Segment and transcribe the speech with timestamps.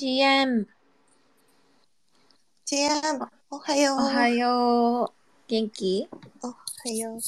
[0.00, 0.68] GM、
[2.66, 3.96] GM、おはよう。
[3.96, 5.12] おはよう。
[5.48, 6.08] 元気？
[6.40, 7.18] おはよう。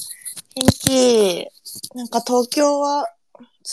[0.55, 1.47] 元気。
[1.93, 3.07] なんか東京は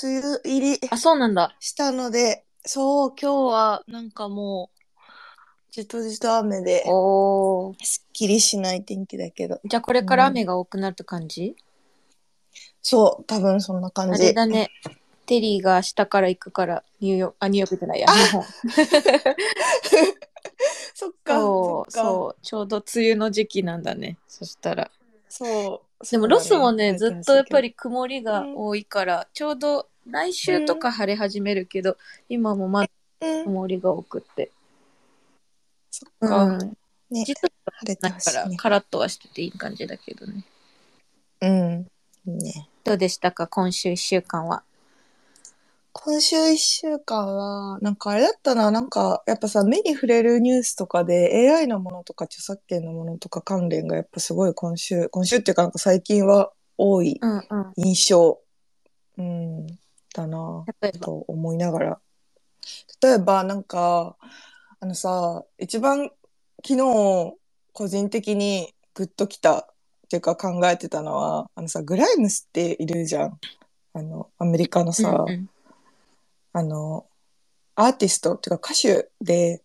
[0.03, 1.55] 梅雨入りあ、そうなんだ。
[1.61, 5.01] したので、そう、今日はなんかもう、
[5.71, 7.77] じとじと雨で、おー。
[7.85, 9.61] すっきりしない天気だけど。
[9.65, 11.55] じゃあこれから雨が多くなるって感じ、
[12.83, 14.25] そう、多分そんな感あじ。
[14.25, 14.73] れだね。
[15.29, 18.43] テリーが下から行くから、ニューヨーク、あ、ニューヨークじゃないや、日本。
[20.95, 22.09] そっか、そう、そっか。
[22.09, 22.37] そう。
[22.43, 24.17] ちょうど梅雨の時期なんだね。
[24.27, 24.91] そしたら。
[25.29, 26.07] そう。
[26.11, 27.69] でもロスもね、ずっとやっぱり。
[27.69, 31.99] り曇りが多いから、ちょうど来週とか晴れ始めるけど、
[32.31, 32.91] 今もまだ
[33.21, 34.51] うん、曇りが多くって。
[35.91, 36.45] そっか。
[36.45, 36.59] うん。
[37.11, 38.57] ね、実は晴れてだから、ほしいね。
[38.57, 40.45] カラッとはしてていい感じだけどね。
[41.43, 41.87] うん。
[42.25, 42.69] ね。
[42.85, 44.63] どうでしたか、今週一週間は？
[45.93, 57.73] 今週一週間は、なんかあれだったな、なんか、やっぱさ、目に触れるニュースとかで AI のものとか著作権のものとか関連がやっぱすごい今週、今週っていうかなんか最近は多いうんうん。
[57.77, 58.39] 印象、
[59.17, 59.67] うん、
[60.15, 60.99] だな、例えば？
[61.01, 62.01] と思いながら。
[63.03, 64.17] 例えばなんか、
[64.81, 66.11] あのさ、一番
[66.65, 67.35] 昨日
[67.73, 69.67] 個人的にグッときたっ
[70.09, 73.39] ていうか考えてたのは、あのさ、グライムスっているじゃん。
[73.95, 75.51] あの、アメリカのさ、うんうん
[76.53, 77.07] あの、
[77.75, 79.63] アーティストっていうか歌手で、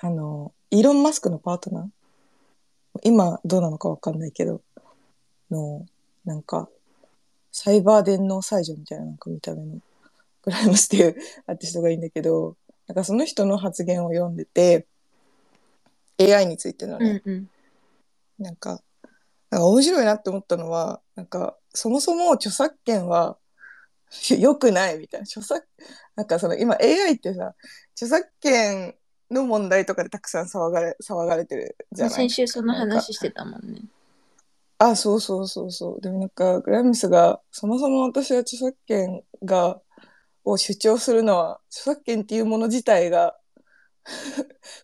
[0.00, 4.62] あの、イーロン・マスクのパートナー今どうなのかわかんないけど、
[5.50, 5.86] の、
[6.24, 6.68] なんか、
[7.52, 9.78] サイバー電脳才女みたいななんか見た目の、
[10.42, 14.86] グライムスっていうアーティストがいいんだけど、なんかその人の発言を読んでて、
[16.18, 17.50] AI についてのね、うんうん。
[18.38, 18.80] なんか、
[19.50, 23.36] なんか面白いなって思ったのは、なんか、そもそも著作権は
[24.38, 25.24] 良くないみたいな。
[25.24, 25.66] 著作、
[26.14, 27.54] なんかその今 AI ってさ、
[27.94, 28.94] 著作権
[29.30, 32.14] の問題とかでたくさん騒がれ、騒がれてるじゃない？
[32.14, 33.82] 先週その話してたもんね。
[34.78, 36.00] あ、そうそうそうそう。
[36.00, 39.80] でもなんか、グラミスが、そもそも私は著作権が、
[40.44, 43.36] を主張するのは、著作権っていうもの自体が、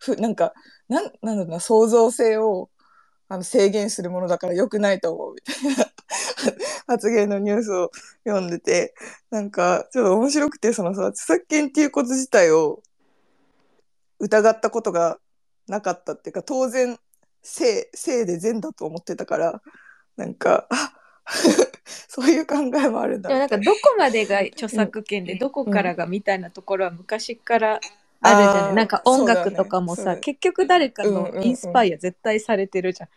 [0.01, 0.55] ふなんか、
[0.89, 2.71] なん、なんだろうな、創造性を、
[3.33, 5.91] あの、制限するものだから良くないと思う、みたいな
[6.87, 7.91] 発言のニュースを
[8.27, 8.95] 読んでて、
[9.31, 12.83] なんか、ちょっと面白くて、そのさ、著作権っていうこと自体を
[14.19, 15.19] 疑ったことが
[15.67, 16.99] なかったっていうか、当然、
[17.43, 19.63] 性、性で善だと思ってたから、
[20.19, 20.93] なんか、あ
[22.09, 27.83] そういう考えもあるんだでもなんかどこまでが著作権でどこからがみたいなところは昔からある
[28.21, 30.21] じゃない、あーなんか音楽とかもさ、ね。
[30.21, 31.45] 結局誰かのうんうんうん。
[31.45, 33.09] インスパイア絶対されてるじゃん。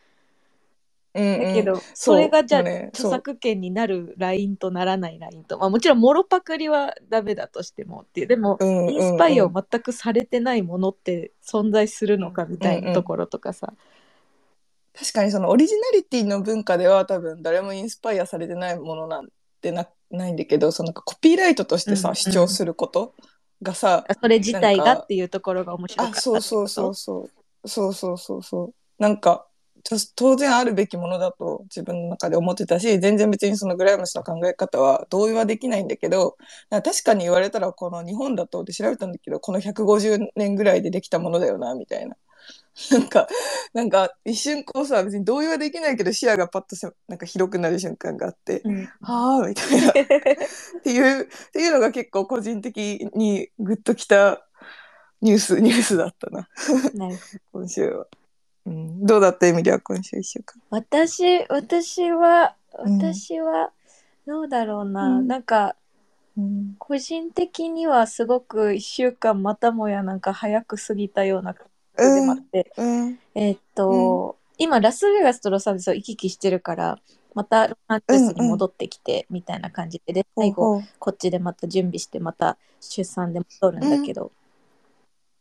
[1.15, 1.43] うんうん。
[1.47, 8.27] だけど、それがじゃあ、ね著作権になるラインとならないラインと、まあ、もちろんもろパクリはダメだとしてもっていう。
[8.27, 8.93] でも、そううんうんうん。
[8.93, 13.73] インスパイアを全くされてないものって存在するのかみたいなところとかさ、
[14.97, 19.27] 確かにそのオリジナリティの文化では多分誰もインスパイアされてないものなん
[19.61, 23.13] てなないんだけどそのコピーライトとしてさ、うんうん主張すること
[23.61, 27.29] がさ、それ自体がっていうところが面白かったあそうそうそうそ
[27.63, 27.67] う。
[27.67, 28.73] そうそうそうそう。
[28.99, 29.54] なんかと
[30.15, 36.37] 当然あるべきものだと自分の中で思ってたし全然別にそのグライムスの考え方は同意はできないんだけど
[36.71, 42.15] 確かに言われたらこの日本だとで調べたんだけどこの150年ぐらいでできたものだよなみたいな。
[42.91, 43.27] なんか、
[43.73, 49.89] なんか一瞬こうさ、別に同意はできないけど視野がパッとせなんか広くなる瞬間があって、うんはあみたいな。
[49.95, 54.45] っていう、っていうのが結構個人的にグッときた
[55.21, 56.49] ニュース、ニュースだったな、
[57.53, 58.07] 今週は。
[58.65, 59.47] うん、どうだった？
[59.47, 60.61] 意味では今週一週間。
[60.69, 63.71] 私私はうん私は
[64.25, 65.27] どうだろうな、うん。
[65.27, 65.75] なんか
[66.37, 71.67] うん、個人的にはすごく1週間またもやなんか早く過ぎたような感
[71.97, 76.99] じでもあって、うん、えーっと、今ラスベガスとロサンゼルスを行き来してるから
[77.33, 84.33] またロサンゼルスに戻ってきてみたいな感じでで最後こっちでまた準備してまた出産で戻るんだけど、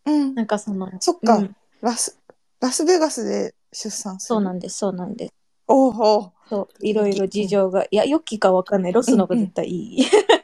[0.07, 1.57] ううん、なんかそのそっか、うん。
[1.81, 2.21] ラス、
[2.61, 4.37] ラスベガスで出産する？
[4.37, 5.35] そうなんですそうなんです
[5.67, 6.33] おうほう。
[6.49, 10.05] そういろいろ事情が、いや良きかわかんないロスの方が絶対いい、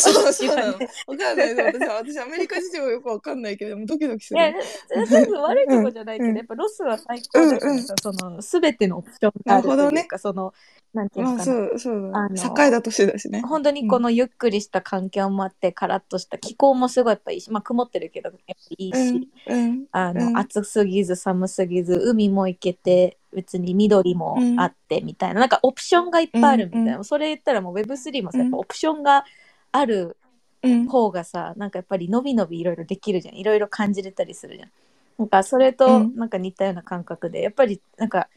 [0.00, 0.72] そうそうなの。
[1.06, 1.54] わかんない。
[1.54, 4.60] 私は、私アメリカ事情よくわかんないけど、ドキドキすいやる。
[5.06, 10.52] 全部悪いとこじゃないけど、うんやっぱロスは最高だからさ、その全てのオプションがあるというか、その
[10.92, 12.66] なんていうまあ、のかな、そう、そうだ。
[12.66, 13.42] 栄だとしてだしね。
[13.42, 19.84] 本当にこのゆっくりした環境もあって、カラッとした気候もすごいやっぱいいし、まあ曇ってるけどやっぱいいし、うん、うん。
[19.92, 29.24] あの、うん暑すぎず寒すぎず海も行けて別に緑もあってみたいな、なんかオプションがいっぱいあるみたいな、うんそれ言ったらもう Web3 もさ、うんやっぱオプションが
[29.72, 30.16] ある
[30.62, 30.86] うん。
[30.86, 34.70] 方がさなんかやっぱり伸び伸びいろいろできるじゃんいろいろ感じれたりするじゃん
[35.18, 38.28] なんかそれとうんなんか似たような感覚で、やっぱりなんか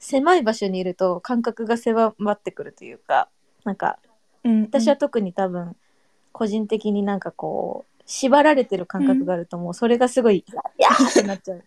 [0.00, 3.28] 狭い場所にいると感覚が狭まってくるというか
[3.64, 3.98] なんか
[4.44, 4.62] うん。
[4.70, 5.76] 私は特に多分
[6.32, 10.44] 個人的になんかこう縛られてる感覚があるともうそれがすごい「い
[10.78, 11.64] やー!」ってなっちゃう。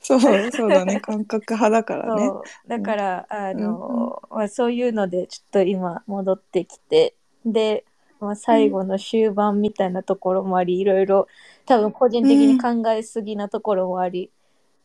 [0.00, 1.00] そう、そうだね。
[1.00, 2.32] 感覚派だからね。
[2.66, 7.84] だから、あの、まあ、そういうのでちょっと今戻ってきてで、
[8.20, 11.26] まあ、最後の終盤みたいなところもあり、いろいろ
[11.66, 14.30] 多分個人的に考えすぎなところもあり、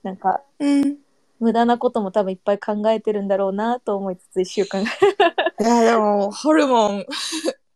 [0.04, 0.98] なんかうん。
[1.40, 4.84] 無駄なことも多分いっぱい考えてるんだろうなと思いつつ1週間。
[4.84, 4.86] い
[5.60, 7.06] や、でも、ホルモン、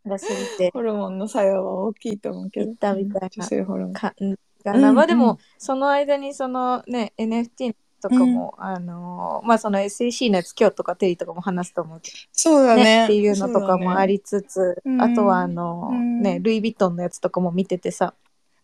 [0.08, 0.72] が過ぎて。
[0.74, 2.72] ホルモンの作用は大きいと思うけど。
[2.72, 3.94] いったみたい女な性ホルモン。
[4.22, 4.96] うん。
[4.96, 12.84] まあでも、うんその間にそのね NFT とかも、あのまあその SEC のやつ今日とかテリーとかも話すと思うけど、そうだね。
[12.84, 18.14] ねっていうのとかもありつつ、うんあとはあの、うんねルイ・ヴィトンのやつとかも見ててさ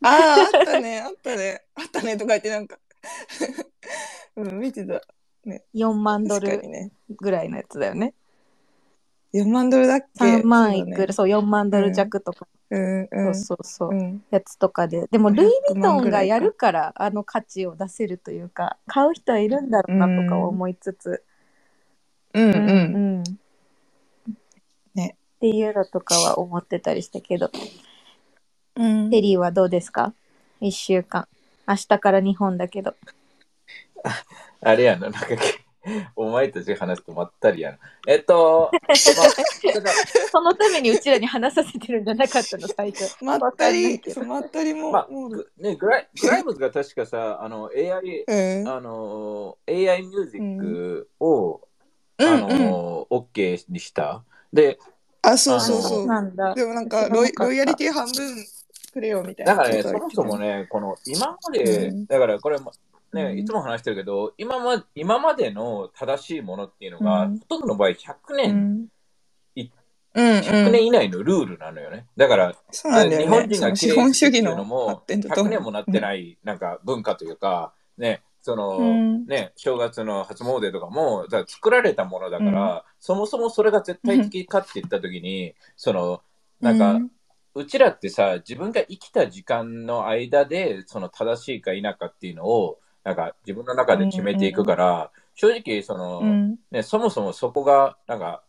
[0.03, 1.61] ああ、あったね、 あったね。
[1.75, 2.77] あったねとか言ってなんか。
[4.35, 5.01] うん、見てた。
[5.73, 6.91] 4万ドル。
[7.09, 8.13] ぐらいのやつだよね
[9.33, 13.09] 4万ドルだっけ？3万いくらそうそう,、4万ドル弱とか、うん。
[13.11, 13.35] うん。
[13.35, 14.23] そうそうそう、うん。
[14.29, 15.07] やつとかで。
[15.11, 21.23] でもルイ・ヴィ100トンがやるからあの価値を出せるというか買う人はいるんだろうなとか思いつつ、
[22.33, 22.53] うんうん。
[22.57, 22.59] う
[23.21, 23.23] ん
[24.95, 25.17] ね。
[25.37, 27.49] っていうのとかは思ってたりしたけど。
[28.75, 29.09] うん。
[29.09, 30.13] テリーはどうですか
[30.61, 31.27] ？1週間。
[31.67, 32.95] 明日から日本だけど。
[34.61, 35.27] あれやな、なんか、
[36.15, 37.77] お前たち話すとまったりやな。
[38.07, 38.93] えっと、 まあ、
[40.31, 48.67] そのためにうちらに話させてるんじゃなかったの最初 まったり、まったりも、まあもう、ぐね、グライグライムズが確かさ、あの、AI、うん。
[48.67, 51.61] あの、AI ミュージックを、
[52.17, 52.39] うんあうん。
[52.41, 54.23] の、OK にした。
[54.51, 54.79] で、
[55.21, 56.07] あ、そうそうあそう。
[56.07, 58.45] なんだでもなんかロイ、ロイヤリティ半分
[58.93, 59.55] くれよみたいな。
[59.55, 62.71] だからね、そもそもね、この今まで、うんだからこれも、
[63.13, 68.87] ね、うんいつも話してるけど、今ま今までの正しいものっていうのが、うんほとんどの場合100う年、ん。
[69.55, 69.69] い
[70.15, 70.39] うんうん。
[70.39, 72.07] 100年以内のルールなのよね。
[72.17, 73.25] だから、そうなんだよね。
[73.25, 86.21] 日本人がその資本主義のも発展とと100もに年もなってないなんか文化というか、ね、その、うんね、正月の初詣とかも、だ作られたものだから、そもそもそれが絶対的かって言ったときに、その、
[86.59, 86.99] なんか、
[87.55, 96.59] うちらってさ、自分が生きた時間の間で、その正しいか否かっていうのを、なんか自分の中で決めていくから、正直、その、うん。
[96.71, 98.43] ね、そもそもそこが、なんか、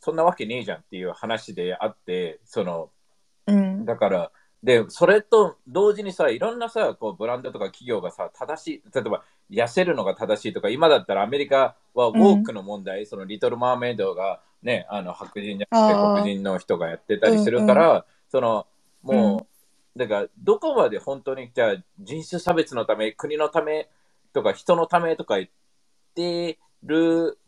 [0.00, 2.90] そんなわけねえじゃんっていう話であって、その、
[3.46, 3.84] うん。
[3.84, 4.30] だから、
[4.62, 18.66] で、それと同時にさ、いろんなさ、こうブランドとか企業がさ、正しい、例えば、痩せるのが正しいとか、今だったらアメリカはウォークの問題、そのリトル・マーメイドがね、あの白人じゃなくて黒人の人がやってたりするから、その、
[19.02, 19.46] もう、
[19.96, 23.88] だから、どこまで本当に、じゃあ、人種差別のため、国のため
[24.32, 25.48] とか、人のためとか言っ
[26.14, 27.38] てる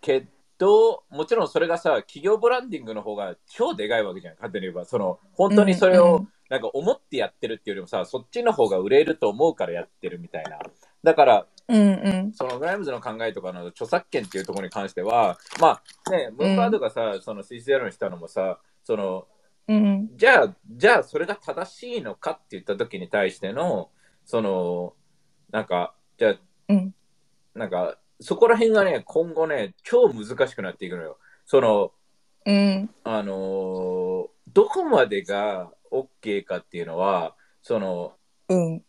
[0.00, 0.26] け
[0.58, 4.84] ど、もちろんそれがさ、企業ブランディングの方が超でかいわけじゃん、勝手に言えば。
[4.84, 10.58] その、本当にそれをうんうん、なんか思ってやってるっていうよりもさ、そっちの方が売れると思うからやってるみたいな。
[11.02, 12.32] だから、うんうん。
[12.32, 19.26] そのグライムズの考えとかの著作権っていうところに関しては、まあね、ムーンバードがさ、その CCR にしたのもさ、その、
[19.70, 20.10] うん。
[20.16, 23.90] じゃあ、じゃあそれが正しいのかって言った時に対しての、
[24.24, 24.94] その、
[25.52, 26.34] なんか、じゃあ、
[26.68, 26.94] うん
[27.54, 31.18] なんか、そこら辺がね、今後ね、超難しくなっていくのよ。
[31.46, 31.92] その、
[32.46, 32.90] うん。
[33.04, 38.14] あのーどこまでが OK かっていうのは、その、
[38.48, 38.82] うん。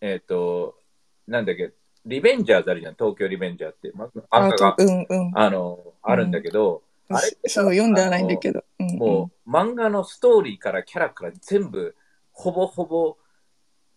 [0.00, 0.76] えっ、と、
[1.26, 1.72] なんだっけ、
[2.06, 3.90] リベンジャーズあるじゃん、東京リベンジャーって。
[3.94, 5.32] ま漫あ画が、うんうん。
[5.34, 8.62] あの、あるんだけど、あれってさそう、読んではないんだけど。
[8.88, 11.96] うんうんもう漫画のストーリーからキャラから全部、
[12.32, 13.16] ほぼほぼ、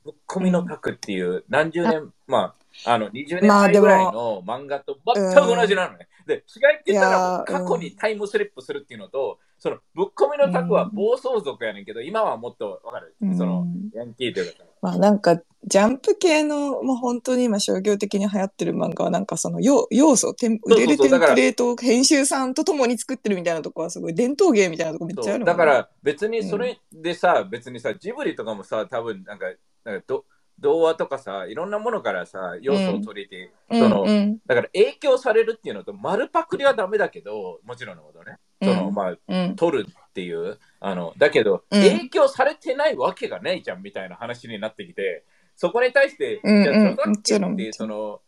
[0.04, 2.56] ぶっ込みの書くっていう、何十年、ま
[2.86, 6.08] あ、あの、20年前ぐらいの漫画と全く同じなのね。
[6.26, 13.16] で、違いって言ったら、過去にタイムスリップするっていうのと、その、ぶっ込みのタクは暴走族やねんけど、今はもっと、わかる。
[13.22, 13.38] うん。
[13.38, 25.46] その、ヤンキーというかさ、まあなんか、ジャンプ系の、もう本当に今商業的に流行ってる漫画はなんかその要要素、テン売れるテンプレートを編集さんと共に作ってるみたいなとこはすごい伝統芸みたいなとこめっちゃあるもんね。
[25.46, 29.46] だから別にそれでさ、別にさジブリとかもさ多分なんか
[29.84, 30.26] なんかど
[30.62, 33.80] 童話とかさいろんなものからさ要素を取り入れて、うん。
[33.80, 39.56] そのうんだから影響されるっていうのと丸パクリはダメだけどもちろんのことね、そのうんまあうん。
[39.56, 41.82] 取るっていうあのだけど、うん。
[41.82, 45.26] 影響されてないわけがないじゃんみたいな話になってきて
[45.56, 46.64] そこに対して、うんうん。
[46.64, 48.22] じゃあ著作権ってその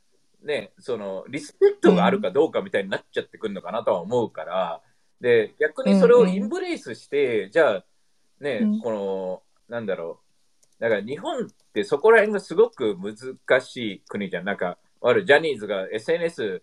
[0.43, 4.81] ねそのリスペクトがあるかどうかみたいになっちゃってくるのかなとは思うから
[5.21, 7.85] で逆にそれをインブレイスして、じゃあ
[8.41, 8.79] ね、うん。
[8.81, 10.22] この、なんだろう。
[10.83, 14.43] だから日本ってそこら辺がすごく難しい国じゃん。
[14.43, 16.61] なんか、あるジャニーズが SNS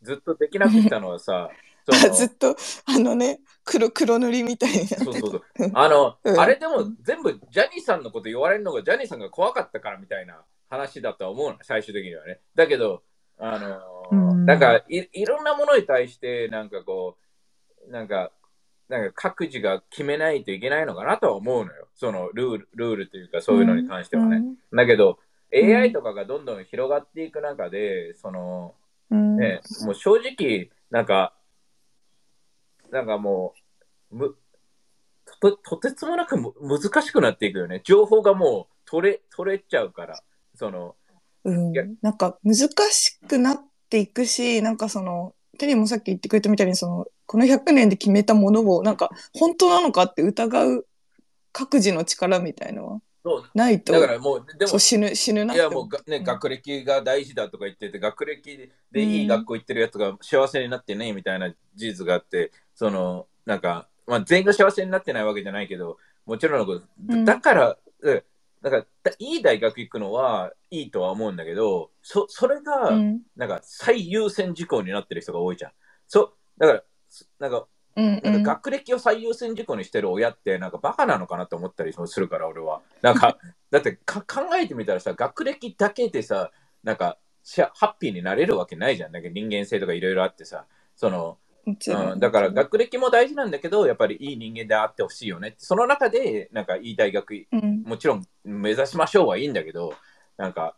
[0.00, 1.50] ずっとできなくしたのはさ、
[1.86, 2.56] ずっと、
[2.86, 4.86] あのね、黒、黒塗りみたいにな。
[4.86, 5.70] そうそうそう。
[5.74, 12.40] あの、 うんあれでも全部ジャニーさんのこと言われるのがジャニーさんが怖かったからみたいな話だとは思うの、最終的にはね。
[12.54, 13.02] だけど、
[13.36, 13.58] あ
[14.10, 17.18] のんなんかいいろんなものに対して、なんかこ
[17.86, 18.32] う、なんか、
[18.88, 21.88] なんか各自が決めないといけないのかなとは思うのよ。
[21.94, 24.42] そのルール、ルールというかそういうのに関してはね。
[24.72, 25.18] だけど、
[25.52, 28.74] ん AI とかがどんどん広がっていく中で、その、
[29.10, 29.36] うん。
[29.36, 31.34] ね、もう正直、なんか、
[32.90, 33.54] なんかも
[34.10, 34.36] う、む
[35.40, 37.80] ととてつもなくむ難しくなっていくよね。
[37.84, 40.22] 情報がもう取れ取れちゃうから、
[40.54, 40.96] その、
[41.44, 42.56] うんなんか難
[42.90, 50.86] しくなっていくし、なんかその、テリーもさっき言ってくれたみたいに、その、この100年で決めたものを、なんか、本当なのかって疑う
[51.52, 53.00] 各自の力みたいのは
[53.54, 56.24] ないと、だからもう、でも死ぬ、死ぬないやもうが、ね、うん。
[56.24, 59.28] 学歴が大事だとか言ってて、学歴でいいうん。
[59.28, 67.24] 学校行ってるやつが幸せになってねみたいな事実があって、その、なんか、まあ、全員が幸せになってないわけじゃないけど、もちろんのこと、うん。
[67.24, 68.22] だから、うん
[68.68, 73.20] だから、だいい大学行くのはいいとは思うんだけど、そそれが、うん。
[73.36, 75.72] なんか最優先事項になってる人が多いじゃん。
[76.06, 78.20] そう、だから、すなんか、うん。
[78.22, 82.82] なんか学歴を最優先事項にしてる親って、なんかバカなのかなと思ったりもするから、俺は。
[83.00, 83.38] なんか、
[83.70, 87.18] だってか考えてみたらさ、学歴だけでさ、なんか、
[87.74, 89.12] ハッピーになれるわけないじゃん。
[89.12, 91.38] なんか人間性とかいろいろあってさ、その、
[92.12, 95.54] うん、だから学歴も大事なんだけど、やっぱりいい人間であってほしいよね。
[95.58, 97.82] その中で、なんかいい大学、うん。
[97.82, 99.94] もちろん目指しましょうはいいんだけど、
[100.36, 100.76] なんか、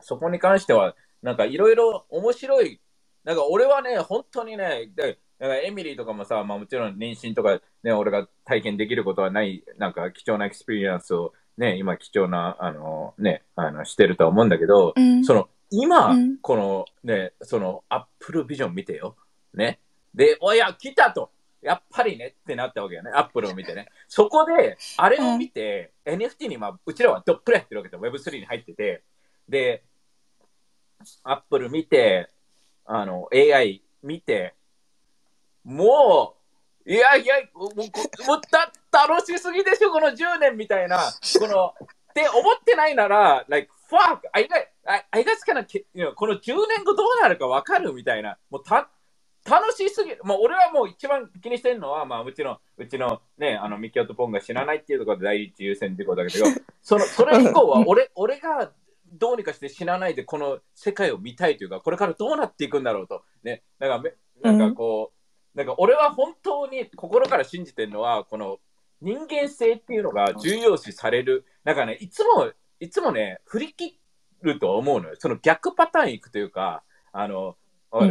[0.00, 2.80] そこに関しては、なんかいろいろ面白い、
[3.24, 15.24] なんか俺はね、本当にね、でなんかエミリーとかもさ、まあもちろん妊娠とかね、俺が体験できることはない、なんか貴重な experience をね、今貴重な、あのね、あの、してるとは思うんだけど、うん。
[15.24, 19.16] その、今、うんこのね、その、 Apple Vision 見てよ。
[19.54, 19.80] ね。
[20.16, 21.30] で、おや、来たと。
[21.62, 23.10] やっぱりねってなったわけよね。
[23.14, 23.88] アップルを見てね。
[24.08, 29.02] そこで、あれを見て、NFT に、まあ、うちらはどっぷり入ってるわけで、Web3 に入ってて、
[29.48, 29.82] で、
[31.22, 32.30] アップル見て、
[32.84, 34.54] あの、AI 見て、
[35.64, 36.36] も
[36.86, 38.40] う、いやいや、もう、もう
[38.90, 40.98] た楽しすぎでしょ、この10年みたいな、
[41.40, 48.88] この、って思ってないなら、like, fuck, I got, I, I got この10年後どうなるか分かるみたいな、もうた、
[49.48, 50.20] 楽しすぎる。
[50.24, 56.44] まあ、俺はもう一番気にしてるのは、まあ、うちの、うちのね、あの、ミキオとポンが死なないっていうところで第一優先事項だけど、
[56.82, 58.72] その、それ以降は、俺、俺が
[59.12, 63.22] どうにかして死なないで、この世界を見たいというか、これからどうなっていくんだろうと。
[63.42, 65.12] ね、なんかめ、なんかこ
[65.54, 68.58] う、なんか俺は本当に心から信じてるのは、この
[69.00, 71.46] 人間性っていうのが重要視される。
[71.64, 72.50] なんかね、いつも、
[72.80, 73.98] いつもね、振り切
[74.42, 75.14] ると思うのよ。
[75.18, 77.54] その逆パターンいくというか、あの、うん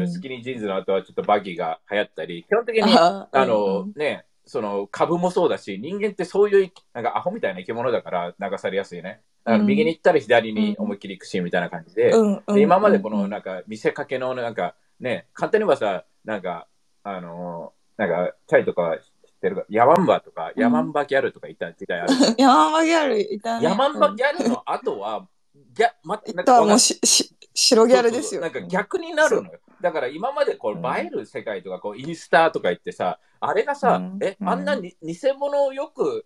[0.08, 9.22] スキニージーンズの後はちょっとバギーが流行ったり、基本的に、ああの、ね、その株もそうだし、人間ってそういう、なんかアホみたいな生き物だから流されやすいね。
[9.44, 9.66] だからうん。
[9.66, 12.14] 右に行ったら左に思いっきり行くし、みたいな感じで、
[12.48, 16.68] で今までこうんのなんか見せかけのなんかね、簡単に言えばさ、なんか、
[17.04, 22.14] あのなんか、チャイとか知ってるか、ヤマンバとか、ヤマンバギャルとかいた時代ある。
[22.38, 23.66] ヤマンバギャルいたね。
[23.66, 25.28] ヤマンバギャルの後は、
[25.74, 28.42] ギャ、ま、いなんたもうかしし白ギャルですよ。
[28.42, 29.60] なんか逆になるのよ。
[29.82, 30.86] だから今までこううん。
[30.86, 34.20] 映える世界とかこうインスタとか言ってさ、あれがさ、うん。
[34.22, 34.50] え、うん。
[34.50, 36.26] あんなに偽物をよく、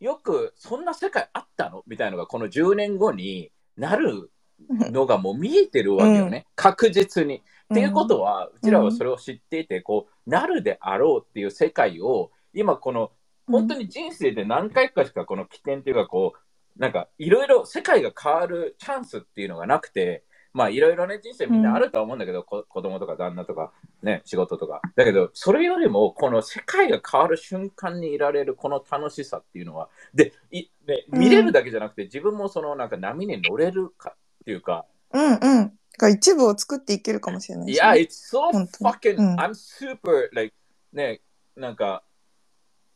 [0.00, 1.82] よくそんな世界あったの？
[1.86, 4.30] みたいなのがこの10年後になる
[4.68, 6.46] のがもう見えてるわけよね。
[6.54, 7.42] 確実に。
[7.72, 13.10] っていうことは、うちらはそれを知っていて、こう、なるであろうっていう世界を、今この、
[13.46, 24.80] 本当に人生で何回かしかこの起点っていうか、こう、なんか、いろいろ世界が変わるチャンスっていうのがなくて、まあ、いろいろね、人生みんなあるとは思うんだけど、こ子供とか旦那とか、ね、仕事とか。
[24.94, 35.78] だけど、それよりも、この世界が変わる瞬間にいられるこの楽しさっていうのは、で、いね、見れるだけじゃなくて、自分もそのなんか波に乗れるかっていうか、うんうん。
[35.98, 39.16] が一部を作っていけるかもしれないしね、Yeah, it's so 本当に fucking.
[39.16, 40.54] うん I'm super like
[40.92, 41.20] ね、
[41.56, 42.04] なんか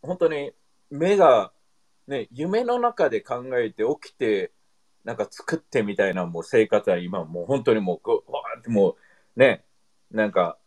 [0.03, 0.53] 本当に
[0.91, 1.53] 目が
[2.07, 4.53] ね夢の中で考えて起きて
[5.05, 8.97] なんか作ってみたいなもう生活は今もう本当にもうこうわーっても
[9.37, 9.65] うね
[10.11, 10.59] なんか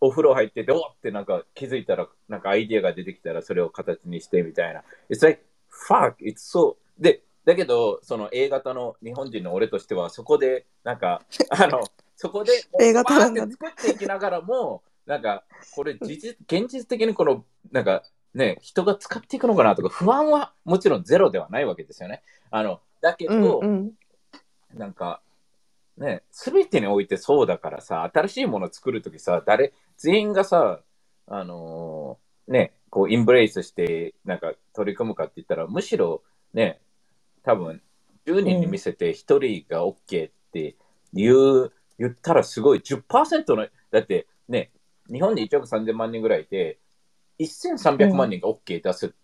[0.00, 4.82] お風呂入ってておっってなんか気づいたらなんかアイディアが出てきたらそれを形にしてみたいな。
[5.10, 5.42] It's like
[5.88, 11.82] fuck, it's so でだけどその A 型の日本人の俺としてはそこでなんか あの
[12.16, 15.44] そこで A 型バーなん作っていきながらもなんか
[15.74, 18.02] これ実現実的にこのなんか
[18.36, 22.22] ね、人が使っていくのかなとか、不安はもちろんゼロではないわけですよね。
[22.50, 23.92] あの、だけど、うんうん
[24.74, 25.22] なんか、
[25.96, 30.80] ね、すべてにおいてそうだからさ、新しいものを作るときさ、誰、全員がさ、
[31.26, 36.80] あのーね、こう、インブレイスして、なんか取り組むかって言ったら、むしろ、ね、
[37.42, 37.80] 多分、
[38.26, 39.14] 10人に見せて1
[39.64, 40.76] 人が OK って
[41.14, 44.72] 言う、言ったらすごい、10%の、だってね、
[45.10, 46.78] 日本に1億3000万人ぐらいいて、
[47.44, 49.14] 1300万人が OK 出す、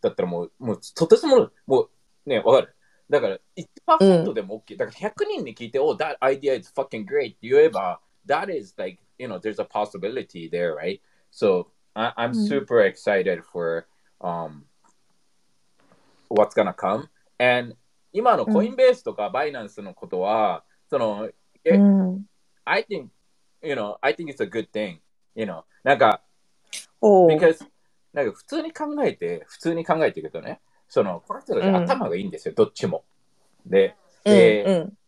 [0.00, 1.90] だったらもう、もう、とてつもない、もう、
[2.26, 2.74] ね、わかる。
[3.10, 4.76] だから、1%でも OK。
[4.76, 11.00] だから、100人に聞いて、oh, that idea is fucking great って言えば、that is like, you know, there's a possibility there, right?
[11.30, 13.86] So, I, I'm うん super excited for,
[14.20, 14.64] um,
[16.28, 17.08] what's gonna come.
[17.38, 17.76] And
[18.12, 21.28] 今のコインベースとかバイナンスのことは、その、
[21.64, 22.26] えうん。
[22.64, 23.08] I think,
[23.62, 24.98] you know, I think it's a good thing.
[25.34, 26.22] You know, なんか、
[27.28, 27.66] because
[28.12, 33.04] なんか普通に考えて、普通に考えていくとね、その、この人たちうん頭がいいんですよ、どっちも。
[33.66, 34.98] で、うんでうん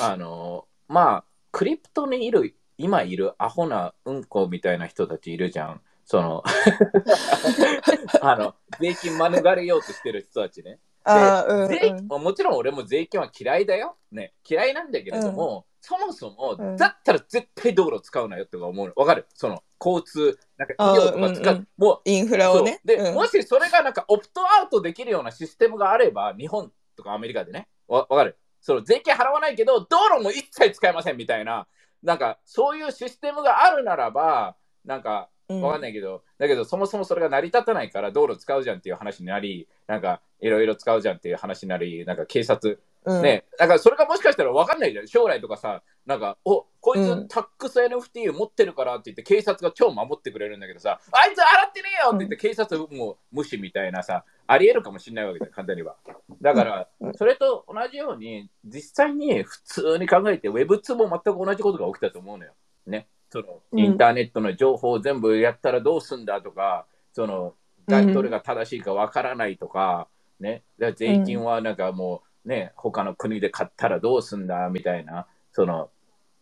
[0.00, 5.80] あの、まあ、クリプトにいる、今いるアホなうんこみたいな人たちいるじゃん。
[6.04, 6.42] その、
[8.20, 10.78] あの、税金免れようとしてる人たちね。
[11.04, 13.96] あーうん税うんもちろん俺も税金は嫌いだよ。
[14.10, 18.92] ね、嫌いなんだけれども、そもそも、うんだったら絶対道路使うなよとか思うの。
[18.96, 19.26] わかる？
[19.34, 21.46] その、交通、なんか医療とか使う。
[21.46, 22.80] あーうんうんもう、インフラをね。
[22.84, 28.36] で、うんもしそれがなんかオプトアウトできるようなシステムがあれば、日本とかアメリカでね、わわかる？
[28.60, 31.66] その税金払わないけど、道路も一切使えませんみたいな、
[32.02, 45.06] なんかそういうシステムがあるならば、なんかうんわかんないけど、だけどそもそもそれが成り立たないから道路使うじゃんっていう話になり、なんかいろいろ使うじゃんっていう話になり、なんか警察、うんね、だからそれがもしかしたら分かんないじゃん。
[45.06, 55.94] 将来とかさ、なんか、おこいうんつタックス NFT 持ってるからって言って警察が超守ってくれるんだけどさ、あいつ洗ってねえよって言って警察もう無視みたいなさ、ありえるかもしれないわけだよ、簡単には。
[56.42, 62.52] だからうん、それと同じように、実際に普通に考えて Web2 も全く同じことが起きたと思うのよ。
[62.86, 63.06] ね。
[63.30, 67.54] そのうんインターネットの情報を全部やったらどうすんだとか、その、
[67.88, 70.08] うんどれが正しいかわからないとか、
[70.40, 70.64] ね。
[70.96, 75.90] 税金はなんかもう、ね、他の国で買ったらどうすんだみたいな、その、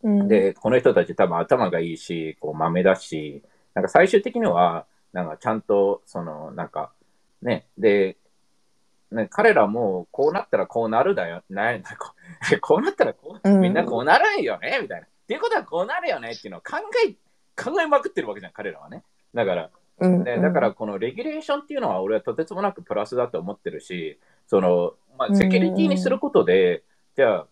[0.02, 6.92] うんで、この人たち多分頭がいいし、こう豆だし、なんか最終的には、なんかちゃんと、その、なんか、
[7.42, 8.18] ね、で、
[9.10, 12.14] ね、彼らもこうなったらこうなるだよ、ななこ
[12.52, 15.06] う こうなったらこう、うんみんなこうなるよね、みたいな。
[15.06, 17.12] っていうことはこうなるよねっていうのを考え、
[17.56, 19.04] 考えまくってるわけじゃん、彼らはね。
[19.32, 26.82] だから、うんね、だからこのレギュレーションっていうのは俺はとてつもなくプラスだと思ってるし、その、まあ、セキュリティにすることで、
[27.16, 27.46] じゃあ、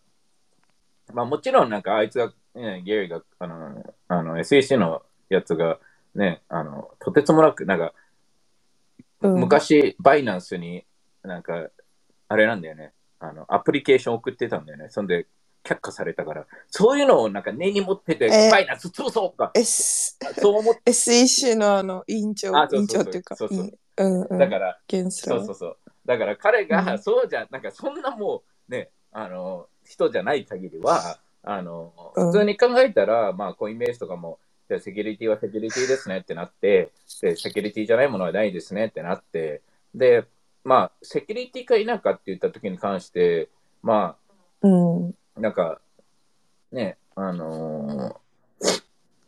[1.12, 5.78] まあもちろんなんかあいつが、ね、ゲイが、あの、あの SEC のやつが、
[6.14, 7.92] ね、あの、とてつもなく、なんか、
[9.22, 9.40] うん。
[9.40, 10.85] 昔、バイナンスに
[11.22, 11.68] なんか、
[12.28, 14.88] あれなんだよね、あの、アプリケーション送ってたんだよね。
[14.90, 15.26] そんで、
[15.64, 18.50] 却下されたから、そういうのをなんか根に持ってて、えー。
[18.50, 23.70] バイナンス潰そうとか、S そう思って、SEC のあの委員長委員長っていうかそうそう。
[23.98, 24.38] うんうん。
[24.38, 25.76] だから、そうそうそう。
[26.07, 26.99] だから彼が、うん。
[26.99, 32.27] そうじゃ、なんかそんなもうね、あの、人じゃない限りは、あの、うん。
[32.33, 34.38] 普通に考えたら、まあ、コインベースとかも、
[34.69, 39.62] じゃあセキュリティはセキュリティですねってなって、で、セキュリティじゃないものはないですねってなって、
[39.95, 40.25] で、
[40.65, 43.49] まあ、セキュリティか否かって言った時に関して、
[43.83, 44.17] ま
[44.62, 45.15] うん。
[45.37, 45.81] あ、なんか、
[46.71, 48.23] ね、あのー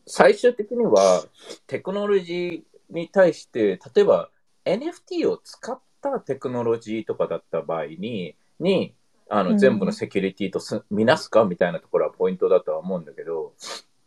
[0.07, 1.25] 最終的には
[1.67, 4.31] テクノロジーに対して、例えば
[4.65, 5.79] NFT を使っ
[6.11, 8.95] たテクノロジーとかだった場合に、に
[9.29, 9.59] あのうん。
[9.59, 13.55] 全部のセキュリティとす見なすかみたいなところはポイントだとは思うんだけど、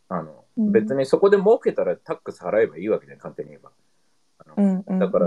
[0.08, 0.72] あのうん。
[0.72, 3.70] 別にそこで儲けたらタックス払えばいいわけじゃん、簡単に言えば。
[4.38, 5.26] あのうんうんだから、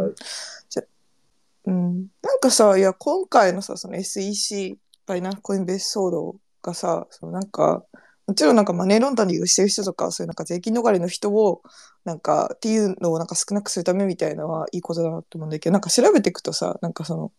[1.66, 2.08] うん。
[2.22, 7.84] なんかさいや今回のさその SEC バイナンコインベース騒動がさそのなんか
[8.32, 11.64] もちろんなんかマネーロンダリングしてる人とかそういうなんか税金逃れの人を
[12.06, 17.34] なんかっていうのをなんか少なくするためみたいなのはいいことだなと思うんだけどなんか調べていくとさなんかその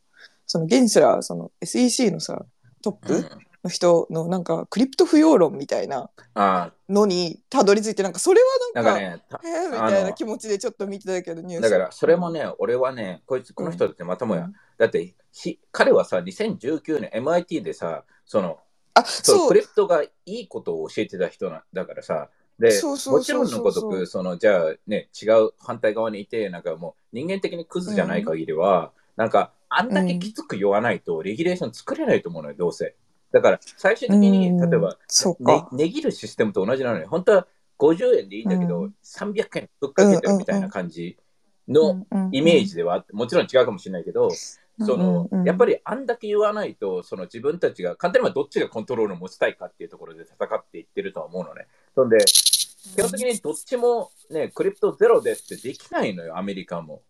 [0.47, 2.45] その現すらその SEC のさ
[2.83, 3.29] トップうん。
[3.65, 8.41] の人のなんかクリプト不要論みたいなあのにたどり着いてなんかそれ
[8.75, 11.63] はなんかなんかね、たえー、みたいな気持ちでちょっと見てたけどニュース。
[11.63, 14.55] だからそれもね、俺はね、こいつ、この人だってまたもや、うん。
[14.79, 18.59] だってひ彼はさ、2019年 MIT でさ、その、
[18.95, 19.39] あそう。
[19.39, 22.29] そうクリプトがいいことを教えてた人なだからさ、
[22.59, 32.95] で、もちろんのごとく、その、じゃあね、違う反対側にいて、なんかもう人間的にクズじゃない限りは、なんか、あんだけきつく言わないと、レギュレーション作れないと思うのよ、どうせ。
[33.33, 37.47] だから、最終的に、うん例えば、ね値切るシステムと同じなのに、本当は
[37.79, 38.95] 50円でいいんだけど、うん。
[39.03, 41.17] 300円ぶっかけてるみたいな感じ
[41.69, 44.29] のうんイメージではもちろん違うかもしれないけど、
[44.85, 51.67] その、うんうんやっぱりあんだけ言わないと、その自分たちが、簡単にはどっちがコントロールを持ちたいかっていうところで戦っていってるとは思うのね。
[51.95, 57.03] そんで、基本的にどっちもね、クリプトゼロですってできないのよ、アメリカも。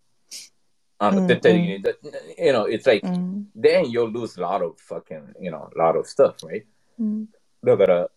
[0.99, 1.83] あの、絶対的に。
[1.83, 1.91] だ
[2.39, 3.49] You know, it's like, うん。
[3.59, 6.65] then you'll lose a lot of fucking, you know, lot of stuff, right?
[6.99, 7.27] うん。
[7.65, 8.11] だから、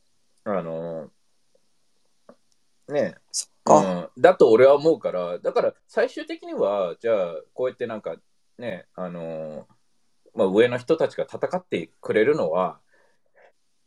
[0.45, 1.09] あの、
[2.87, 4.11] ね、そっか。
[4.15, 8.15] うん、だと俺は思うから、だから最終的には、じゃあ、こうやってなんか
[8.57, 9.67] ね、あの
[10.33, 12.79] まあ、上の人たちが戦ってくれるのは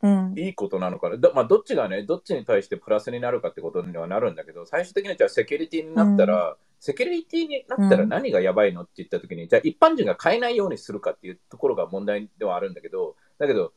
[0.02, 0.34] うん。
[0.36, 1.16] いいことなのかな。
[1.16, 13.72] どまあ、どっちがね、どっちに対してプラスになるかってことにはなるんだけど、最終的にじゃあセキュリティになったら、セキュリティになったら何がやばいのって言ったときに、じゃあ一般人が買えないようにするかっていうところが問題ではあるんだけど、だけど、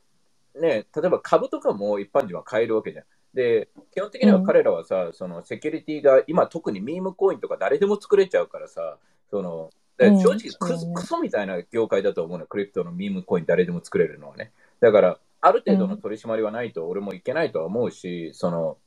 [0.59, 3.05] ね、例えば株とかも一般人は買えるわけじゃん。
[3.33, 8.97] で、基本的には彼らはさ、そのセキュリティが今特にミームコインとか誰でも作れちゃうからさ、
[9.31, 9.71] その、
[10.09, 10.93] 正直ク,、そうね。
[10.95, 14.51] クソみたいな業界だと思うの、クリプトのミームコイン誰でも作れるのはね。
[14.79, 18.77] だから、ある程度の取り締まりはないと俺もいけないとは思うし、その、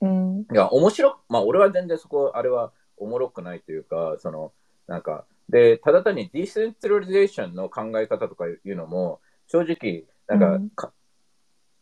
[0.00, 0.40] うん。
[0.40, 4.52] いや、面白く、まあ俺は全然そこ、あれはおもろくないというか、その、
[4.86, 10.70] なんか、で、ただ単にディセントラリゼーションの考え方とかいうのも、正直、なんか、うん。
[10.70, 10.92] か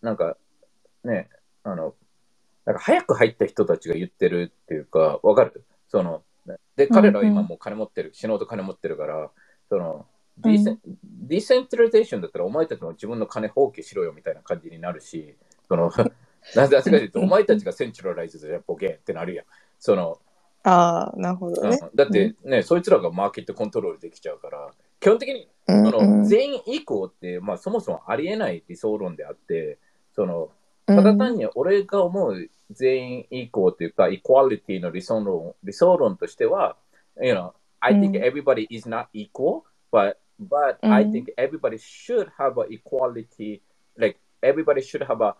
[0.02, 0.36] なんか、
[1.04, 1.28] ね、
[1.62, 1.94] あの、
[2.64, 5.64] なんか早く入った人たちが言ってるっていうか、わかる？
[5.88, 6.22] その、
[6.80, 9.30] で、彼らは今もう金持ってる、死のうと金持ってるから、
[9.68, 10.06] その、
[10.38, 15.36] ディセンディセントラリゼーションだったらお前たちも自分の金放棄しろよみたいな感じになるし、
[15.68, 15.92] その、
[16.56, 19.46] なぜかというと、お前たちがセンチュラライズでボケってなるやん。
[19.78, 20.18] その、
[20.62, 21.78] ああ、なるほどね。
[21.82, 21.90] うん。
[21.94, 29.78] だってね、そいつらがマーケットコントロールできちゃうから、基本的にうんその、全員以降って、まあ、そもそもありえない理想論であって、
[30.14, 30.50] その
[30.96, 36.76] ただ単に俺が思う全員以降というか、イコアリティの理想論理想論としては、
[37.20, 42.28] you know, I think うん everybody is not equal, but, but うん I think everybody should
[42.38, 43.60] have a equality,
[43.96, 45.36] like everybody should have a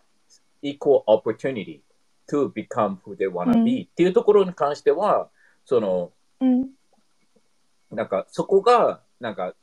[0.61, 1.81] equal opportunity
[2.29, 5.29] to become who they wanna うん be、っていうところに関しては、
[5.65, 6.69] その、うん。
[7.91, 9.53] なんかそこが、なんか、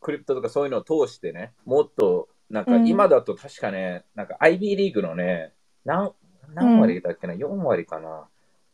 [0.00, 2.86] クリプトとかそういうのを通してね、もっと、なんかうん。
[2.86, 5.52] 今だと確かね、なんか IB リーグのね、
[5.84, 6.12] 何
[6.54, 8.28] 何割だっけな、4割かな。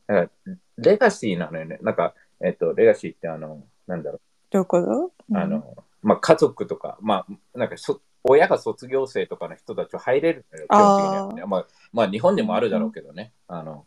[0.06, 0.32] なんか
[0.76, 1.78] レガシーなのよね。
[1.82, 5.06] なんか、えっと、レガシーってあの、なんだろどういうこと？
[5.06, 13.32] う、あ、の、まあ、家族とか、まあ、なんかそ、親が卒業生とかの人たちは入れるのよ、基本的にはね、まあ、まあ、日本でもあるだろうけどね。
[13.48, 13.87] あの、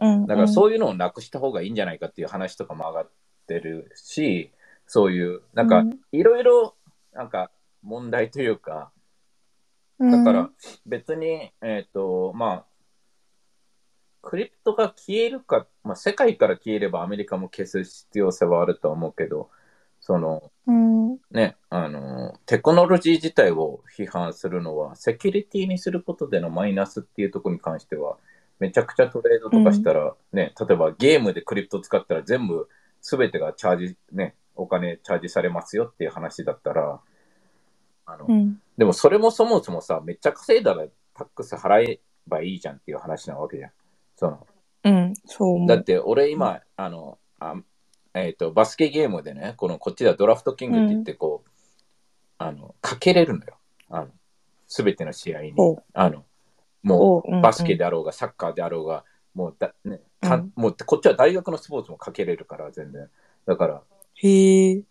[0.00, 3.10] うん、だからそういうのをなくした方がいいんじゃないかっていう話とかも上がっ
[3.46, 4.50] てるし、
[4.86, 6.74] そういう、なんかうん、いろいろ、
[7.12, 7.50] なんか、
[7.82, 8.93] 問題というか、うん、
[10.00, 10.50] だから、
[10.86, 12.64] 別に、えっ、と、まあ、
[14.22, 19.50] クリプトが消えるか、まあ、世界から消えればアメリカも消す必要性はあるとは思うけど、
[20.00, 28.18] その、うん、ね、あの、テクノロジー自体を批判するのは、セキュリティにすることでのマイナスっていうところに関しては、
[28.58, 32.68] めちゃくちゃトレードとかしたら、ね、例えばゲームでクリプト使ったら全部、
[33.00, 37.00] すべてがチャージ、ね、お金チャージされますよっていう話だったら、
[38.06, 43.70] あの、うん、でもそれもそもそもさ、めっちゃ稼いだらタックス払えばいいじゃんっていう話なわけじゃん。
[44.16, 44.46] その
[44.84, 45.66] うん、そう。
[45.66, 47.56] だって俺今、あの、あ
[48.14, 51.50] えっ、と、バスケゲームでね、このこっちではドラフトキングって言ってこう、
[52.38, 53.56] あの、かけれるのよ。
[53.88, 54.08] あの、
[54.68, 55.54] すべての試合に。
[55.94, 56.24] あの、
[56.82, 63.08] もおううバスケであろうが、サッカーであろうが、もうだ、ね、かうんもうこっちは大学のスポーツもかけれるから、全然。
[63.46, 63.82] だから、
[64.14, 64.82] へえ、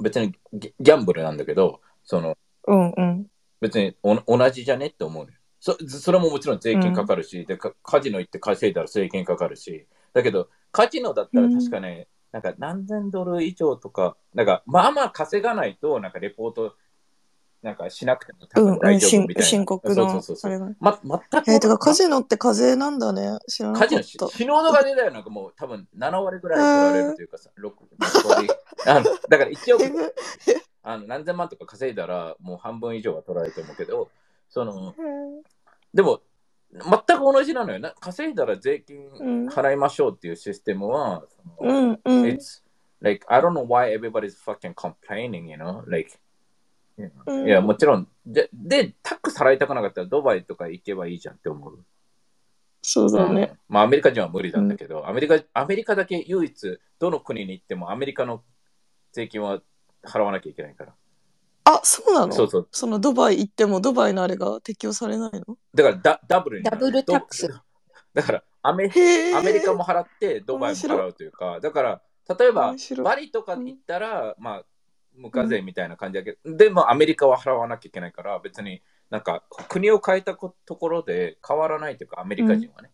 [0.00, 2.36] 別にギギャンブルなんだけど、その、
[2.66, 3.26] うん、うん、
[3.60, 16.74] 別にお同じじゃねって思うのよそそれももちろん税金かかるし、でかカジノ行って稼いだら税金かかるし、だけど、カジノだったら確かね、なんか何千ドル以上とか、なんかまあまあ稼がないと、なんかレポート
[17.62, 19.42] なんかしなくても多うん、分大丈夫みたいな。
[19.42, 20.52] 深刻そうそなうそうそう。
[20.52, 20.70] あれが。
[20.80, 21.50] ま、全く。
[21.50, 23.38] えー、てかカジノって課税なんだね。
[23.48, 24.36] 知らなかカジノ、った。
[24.36, 25.12] 死ぬほど金だよ。
[25.12, 28.48] なんかもう多分7割ぐらい取られるというかさ、6, 6割。
[28.86, 30.12] あのだから1億えぐ
[30.84, 34.10] あの何千万とか稼いだら、もう半分以上は取られると思うけど、
[34.50, 35.02] その、う
[35.40, 35.42] ん
[35.94, 36.20] でも、
[36.72, 37.94] 全く同じなのよな。
[38.00, 41.24] 稼いだら税金うん払いましょうっていうシステムは、
[41.58, 42.24] そのうん、うん。
[42.24, 42.62] It's
[43.00, 45.88] like, I don't know why everybody's fucking complaining, you know?
[45.88, 46.18] Like,
[46.98, 47.32] you know?
[47.32, 51.78] うんいや、もちろん、で、で、タックス払いたくなかったらドバイとか行けばいいじゃんって思う。
[52.82, 53.42] そうだね。
[53.52, 58.42] うんまあ、アメリカ人は無理なんだけど、アメリカ、アメリカだけ唯一、どの国に行ってもアメリカの
[59.12, 59.62] 税金は
[60.06, 60.94] 払わなきゃいけないから。
[61.64, 62.32] あ、そうなの？
[62.32, 62.68] そうそう。
[62.70, 65.56] そのドバイ行ってもドバイのあれが適用されないの？
[65.74, 66.76] だからダダブルになる。
[66.78, 67.48] ダブルタックス。
[67.48, 67.54] ど
[68.12, 69.34] だからアメ、へえ。
[69.34, 72.02] アメリカも払ってドバイも払うというか、だから、
[72.38, 73.04] 例えば面白い。
[73.04, 74.64] バリとか行ったら、まあ、
[75.16, 82.90] 無課税みたいな感じだけど、でもアメリカは払わなきゃいけないから、別になんか国を変えたこところで変わらないというか、アメリカ人はね。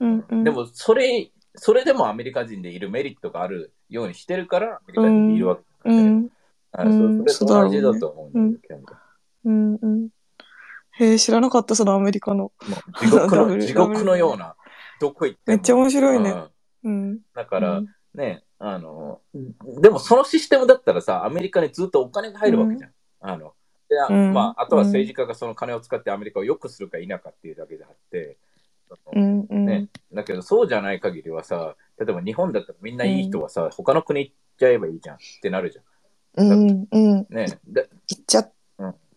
[0.00, 6.30] うんうん、でも、それ、それでもアメリカ人でいるメリットがあるようにしてるから、アメリカ人でいるわけう
[6.72, 8.80] なんそそれと同じだと思うんだけど、
[9.44, 10.08] うん、うん。
[10.98, 12.52] へえ、知らなかった、そのアメリカの。
[13.00, 14.56] 地獄の 地獄のような、
[15.00, 15.56] どこ行っても。
[15.56, 16.30] めっちゃ面白いね。
[16.30, 16.50] うん
[16.84, 17.20] うん。
[17.34, 19.20] だから、うんね、あの、
[19.80, 22.90] でもそのシステムだったらさ、アメリカにずっとお金が入るわけじゃん。
[23.20, 23.54] あの
[24.32, 28.38] まあ、あとは政治家がその金を使ってアメリカを良くするか否かっていうだけであって。
[29.50, 35.78] ね、だけどそうじゃない限りはさ、例えば日本だったらみんないい人はさ、他の国行っちゃえばいいじゃんってなるじ
[36.36, 37.12] うん、うん。
[37.12, 37.26] ゃん。
[37.30, 38.52] ね、で行っちゃっ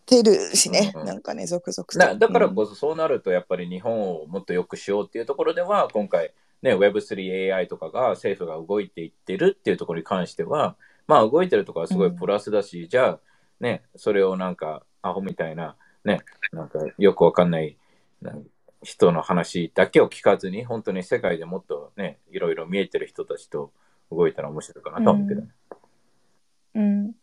[0.06, 0.92] てるしね。
[0.94, 1.98] うんうんなんかね、続々と。
[1.98, 13.20] だだからこそそうなるとやっぱり日本をもっと良くしようっていうところでは今回、ね、Web3AI とかが政府が動いていってるっていうところに関してはまあ動いてるところはすごいプラスだし、じゃあ
[13.60, 16.20] ねそれをなんかアホみたいなね
[16.52, 17.76] なんかよくわかんない
[18.22, 18.44] なん
[18.82, 23.72] 人の話だけを聞かずに本当に世界でもっとねいろいろ見えてる人たちと
[24.10, 25.42] 動いたら面白いかなと思うけど、
[26.74, 27.06] うん。
[27.06, 27.14] ね、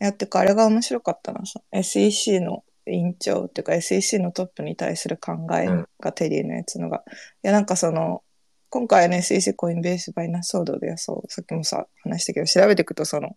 [0.00, 5.66] いやってかあれが面白かったのさ SEC の委員長っていうか SEC のトップに対する考え
[6.00, 7.10] がテリーのやつのが、い
[7.42, 8.22] やなんかその
[8.68, 13.30] 今回の SEC コインベースバイナス騒動でそうさっきもさ話したけど調べていくとその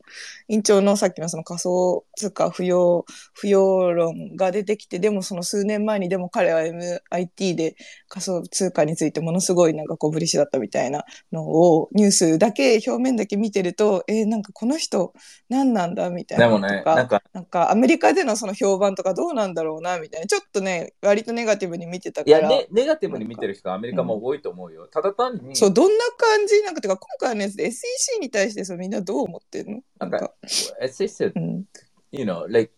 [0.48, 7.76] 委員長のさっきのその仮想通貨不要不要論が出てきてでもその数年前にでも彼は MIT で
[8.08, 15.14] 仮想通貨についてものすごいなんかこうブリッシュだったみたいなのをニュースだけ表面だけ見てるとえーなんかこの人
[15.50, 24.88] 何なんだみたいなでもねなんかなんかアメリカでのその評判とかどうなんだろうなみたいなちょっとね割とネガティブに見てたいや、からね、ネガティブに見てる人はアメリカも多いと思うよ。
[24.88, 26.64] ただ単にそうどんな感じ？
[26.64, 29.82] なんかてか今回のやつで SEC に対してそうみんなどう思ってんの？
[30.00, 30.34] なんか、
[30.82, 31.66] SEC うん。
[32.12, 32.74] you know, like,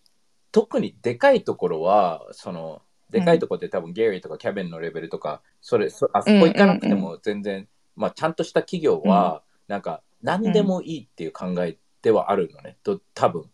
[0.52, 13.50] 特にでかいところは、その、でかいところって多分、ゲイリーとかキャビンのレベルとか、それ、そあそこ行かなくても全然、まあ、ちゃんとした企業は、なんか、何でもいいっていう考えではあるのね、と多分。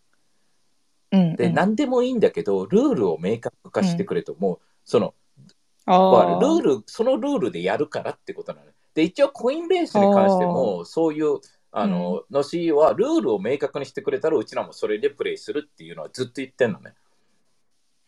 [1.11, 1.35] うん。
[1.35, 5.13] で、何でもいいんだけど、ルールを明確化してくれと、もう、その、
[5.87, 8.73] あルール、そのルールでやるからってことなのね。
[8.93, 11.39] で、一応、コインベースに関しても、そういう、
[11.71, 16.93] あの、の CEO は、ルールを明確にしてくれたら、うちらもそれでプレイするっていうのはずっと言ってんのね。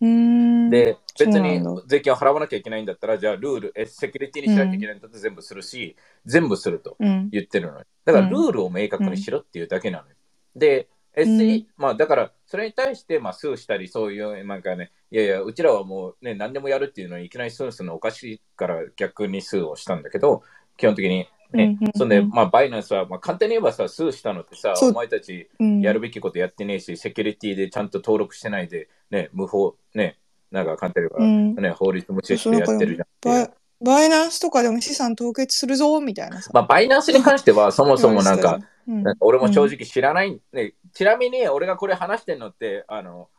[0.02, 7.86] うんで、別に税金を払わなきゃいけないんだったら、じゃあルール、えセキュリティにしなきゃいけないんだったら全部するし、全部するとうん言ってるのよ。
[8.06, 10.16] だからうんルールを明確にしろっていうだけなのよ。
[10.56, 20.44] で、ん SE、まあだから、それに対して、まあ、スーしたり、そういう、なんかね、いやいや、うちらはもうね、何でもやるっていうのに、いきなりスーするのおかしいから逆にスーをしたんだけど、
[20.78, 21.92] 基本的に、ね、うんうんうん。
[21.96, 25.82] そんで、まあ、バイナンスは、まあ、簡単に言えばさ、スーしたのってさ、お前たち、うん。
[25.82, 30.18] やるべきことやってねえし、セキュリティでちゃんと登録してないで、ね、無法、ね、
[30.52, 31.56] なんか簡単に言えば、うん。
[31.56, 33.54] ね、法律無視してやってるじゃん。
[33.82, 36.52] バイナンスとかでも資産凍結するぞみたいなさ。
[36.54, 43.30] まあ、バイナンスに関しては、 そもそもなんか、うん、なんか俺も正直知らない、ね、ちなみに俺がこれ話してんのって、あの、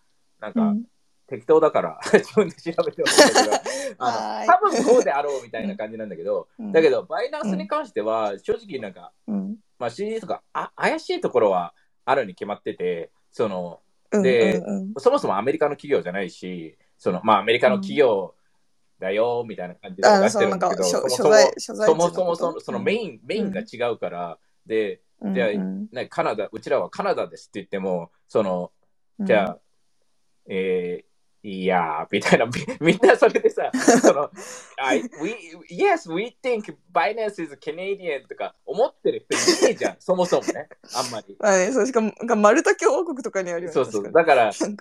[0.40, 0.84] なんか、うん。
[1.26, 3.52] 適当だから 自分で調べてますけど、
[3.98, 4.48] あはーい。
[4.48, 6.72] の多分こうであろうみたいな感じなんだけど、うん。
[6.72, 9.56] だけど、バイナンスに関しては、正直なんか、うん。
[9.78, 11.72] まあ、CD とかあ怪しいところは
[12.04, 13.80] あるに決まってて、その、
[14.12, 14.94] うんでうんうん。
[14.98, 18.34] そもそもアメリカの企業じゃないし、そのまあアメリカの企業
[19.00, 28.72] だよみたいな感じであ出してるんだけど、そうなんかそもそもそもそもそのそのメイン、メインが違うから、で、うんじゃあうんね、カナダ、うちらはカナダですって言っても、その、
[29.18, 29.26] うん。
[29.26, 29.58] じゃあ、
[30.46, 31.09] えー
[31.42, 33.70] いやー、みたいな、み みんなそれでさ、
[34.02, 34.30] その、
[34.76, 35.34] I, we,
[35.70, 41.36] yes, we think Binance is Canadian とか思ってる人いねえじゃん、 そもそもね、あんまり。
[41.38, 43.72] まあね、そうしかも、がマルタ共和国とかにあるよね。
[43.72, 44.12] そうそう。
[44.12, 44.76] だから、その、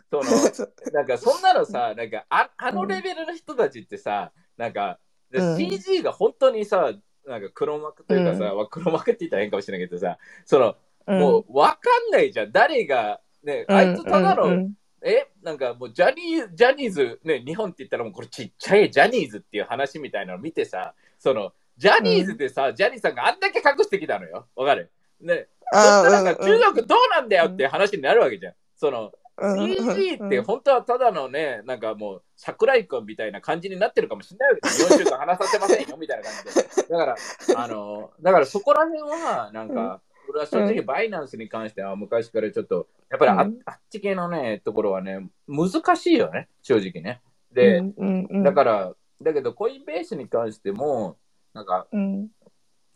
[0.92, 5.00] なんかそんなのさ、なんかああのレベルの人たちってさ、なんか、
[5.32, 6.92] CG が本当にさ、
[7.26, 10.76] なんか黒幕というかさ、黒幕って言ったら変かもしれないけどさ、その、
[11.08, 24.48] うんもう分かんないじゃん、誰が、ね、あいつただの、うんうんえ、なんかもうジャニージャニーズ、ね、日本って言ったらもうこれちっちゃいジャニーズっていう話みたいなのを見てさ、その、ジャニーズでさ、ジャニーさんがあんだけ隠してきたのよ。
[24.56, 24.92] わかる？
[25.22, 25.48] ね。
[25.72, 28.54] そあーしたらなんかうんうん中国どうなんだよっていう話になるわけじゃん。
[28.76, 36.88] その、うんうん CG ってうん本当はただのね、なんかもう桜井君みたいな感じになってるかもしれないわけです4週間話させませんよみたいな感じで。
[36.90, 37.16] だから、
[37.56, 47.22] あの、だからそこら辺は、なんか、俺は正直バイナンスに関しては昔からちょっと、やっぱりあ,、うんあっち系のね、ところはね、難しいよね、正直ね。
[47.52, 51.18] で、うんうんうんだから、だけどコインベースに関しても、
[51.54, 52.28] なんか、うん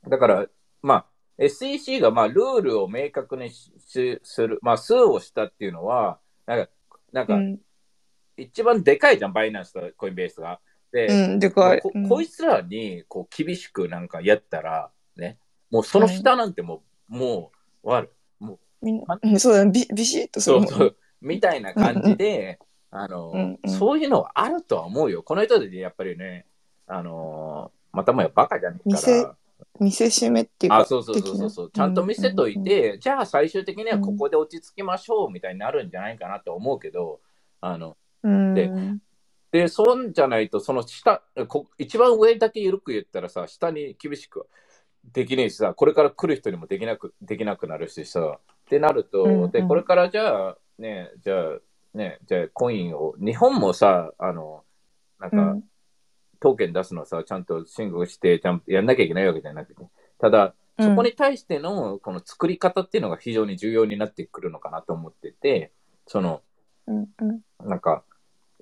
[0.07, 0.45] だから、
[0.81, 1.05] まあ、
[1.37, 3.71] SEC がまあルールを明確にし
[4.23, 6.69] する、まあ、数をしたっていうのは、なんか、
[7.11, 7.59] なんかうん。
[8.35, 10.59] 一番でかいじゃん、バイナンスとコインベースが。
[10.91, 11.81] で、うん、でかい。
[11.81, 15.37] こうんこいつらにこう厳しくなんかやったら、ね、
[15.71, 17.51] もうその下なんてもう、も
[17.83, 18.11] う、わる。
[18.83, 19.71] みんな、うんそうだね。
[19.71, 22.59] ビビシッとするもんそうそう、みたいな感じで、
[22.91, 25.23] あの、うんうんそういうのはあるとは思うよ。
[25.23, 26.45] この人たちやっぱりね、
[26.85, 29.35] あのまたもやバカじゃねえか店ら。
[29.79, 30.77] 見せしめっていうか。
[30.79, 31.71] あ、そうそうそうそうそう。
[31.71, 37.21] ちゃんと見せといて、じゃあ最終的にはここで落ち着きましょうみたいになるんじゃないかなと思うけど、
[37.61, 38.53] あの、うん。
[38.53, 39.01] でうん
[39.53, 44.47] で、そうじゃないと、その下、こ一番上だけ緩く言ったらさ、下に厳しく
[45.13, 48.39] できねえしさ、これから来る人にもできなくできなくなるしさ、
[48.73, 49.51] ってなると、うんうん。
[49.51, 51.59] で、これからじゃあ、ね、じゃあ、
[51.93, 54.63] ね、じゃあコインを、日本もさ、あの、
[55.19, 55.63] なんか、うん。
[56.39, 59.81] トーケン出すのさ、ちゃんと申告して、ちゃんとやんなきゃいけないわけじゃなくて、
[60.17, 60.89] ただ、うん。
[60.89, 65.71] そこに対してのこの作り方っていうのが非常に重要になってくるのかなと思ってて、
[66.07, 66.41] その、
[66.87, 67.69] うんうん。
[67.69, 68.03] なんか、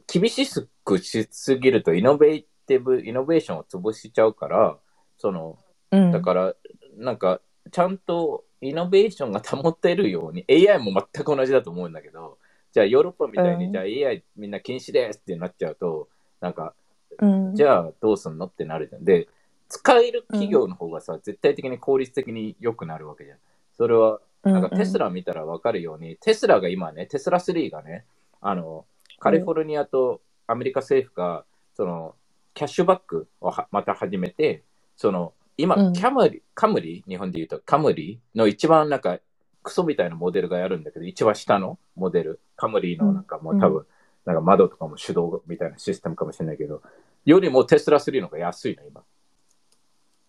[0.07, 0.45] 厳し
[0.83, 4.77] くしすぎるとイノベーティブ、イノベーションを潰しちゃうから、
[5.17, 5.57] その、
[5.91, 6.11] うん。
[6.11, 6.53] だから、
[6.97, 7.39] なんか、
[7.71, 12.37] ちゃんとイノベーションが保ってるように、AI も全く同じだと思うんだけど、
[12.71, 16.07] じゃあヨーロッパみたいに、うんじゃあ AI みんな禁止ですってなっちゃうと、
[16.39, 16.73] なんか、
[17.19, 19.03] うん、じゃあどうすんのってなるじゃん。
[19.03, 19.27] で、
[19.67, 23.37] 使える企業の方がさ、絶対的に効率的に良くなるわけじゃん。
[23.77, 28.05] それは、なんかテスラ見たら分かるように、テスラが今ね、テスラ3がね、
[28.41, 28.85] あの、
[29.19, 31.45] カリフォルニアとアメリカ政府が、
[31.75, 32.15] その、
[32.53, 34.63] キャッシュバックをはまた始めて、
[34.97, 39.19] その、今、うんキャムリ、カムリ、日本で言うとカムリの一番なんか、
[39.63, 43.85] クソみたいなモデルがあるんだけど、一番下のモデル、カムリのなんかもう多分、
[44.25, 46.81] なんか窓とかも手動みたいなシステムかもしれないけど、
[47.25, 49.03] よりもテスラ3の方が安いの、今。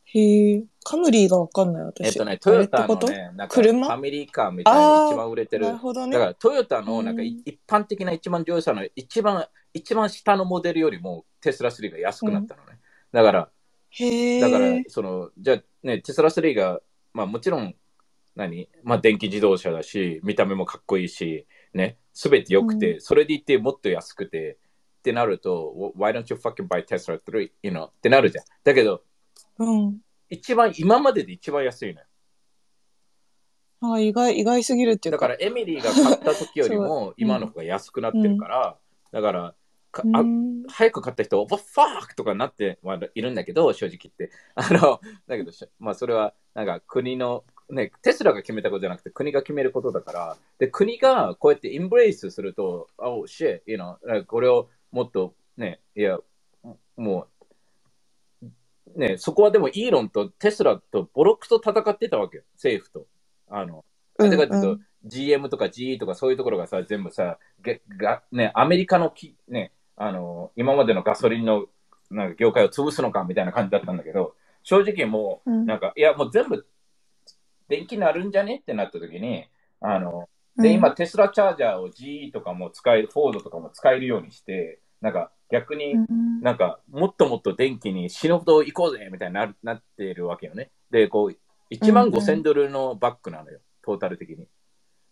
[0.04, 0.64] へえ。
[0.84, 2.06] カムリーがわかんない、私。
[2.06, 5.78] えっとね、トヨタのね、なんかフ車ァミリーカーみたいな一番売れてるなる。
[5.78, 6.12] ほどね。
[6.12, 12.78] だからトヨタのなんか一般的な一番上車の一番一番下のモデルよりもテスラ3が安くなったのね。
[13.12, 13.48] だから。
[14.40, 16.80] だから、その、じゃあね、テスラ3が、
[17.12, 17.74] まあもちろん、
[18.34, 18.68] 何？
[18.82, 24.58] まあ電気自動車だし、見た目もかっこいいし、ね、すべて良くて、うそれでいてもっと安くて、
[25.00, 27.50] ってなると、Why don't you fucking buy Tesla 3?
[27.62, 27.88] You know?
[27.88, 28.44] ってなるじゃん。
[28.64, 29.02] だけど、
[29.58, 29.98] うん。
[30.30, 32.06] 一番、今までで一番安いのよ。
[33.82, 35.28] あ意外、意外すぎるっていうか。
[35.28, 38.78] だからエミリーが買った時より そもう今の方が安くなってるから、
[39.10, 39.54] だから
[39.92, 42.16] かあうん早く買った人、What fuck!
[42.16, 44.30] とかなってはいるんだけど、正直言って。
[44.56, 56.18] あの、だけど、しまあそれはなんか国の、ね、テスラが決めたことじゃなくて国が決めることだから、で、国がこうやってインブレイスすると、oh shit, you know, なんかこれをもっとね、いや、
[56.96, 57.28] も
[58.42, 63.06] う、ね、そこはでもイーロンとテスラとボロクと戦ってたわけよ、政府と。
[63.48, 63.82] あの、うん
[64.18, 71.66] なぜかというと、うん GM とか GE とかそういうところがさ、全部さ、げがね、アメリカのき、ね、あの、今までのガソリンの
[72.10, 76.66] なんか業界を潰すのかみたいな感じだったんだけど、正直もう、うんなんか、いや、もう全部
[77.68, 79.46] 電気になるんじゃねってなった時に、
[79.80, 90.72] あの、で、うん今、テスラチャージャーを GE とかも使える、フォードとかも使えるようにして、なんか逆に、うんなんか、もっともっと電気に死ぬほど行こうぜみたいになるなっているわけよね。
[90.90, 94.48] で、こう、1万5000ドルのバッグなのよ、トータル的に。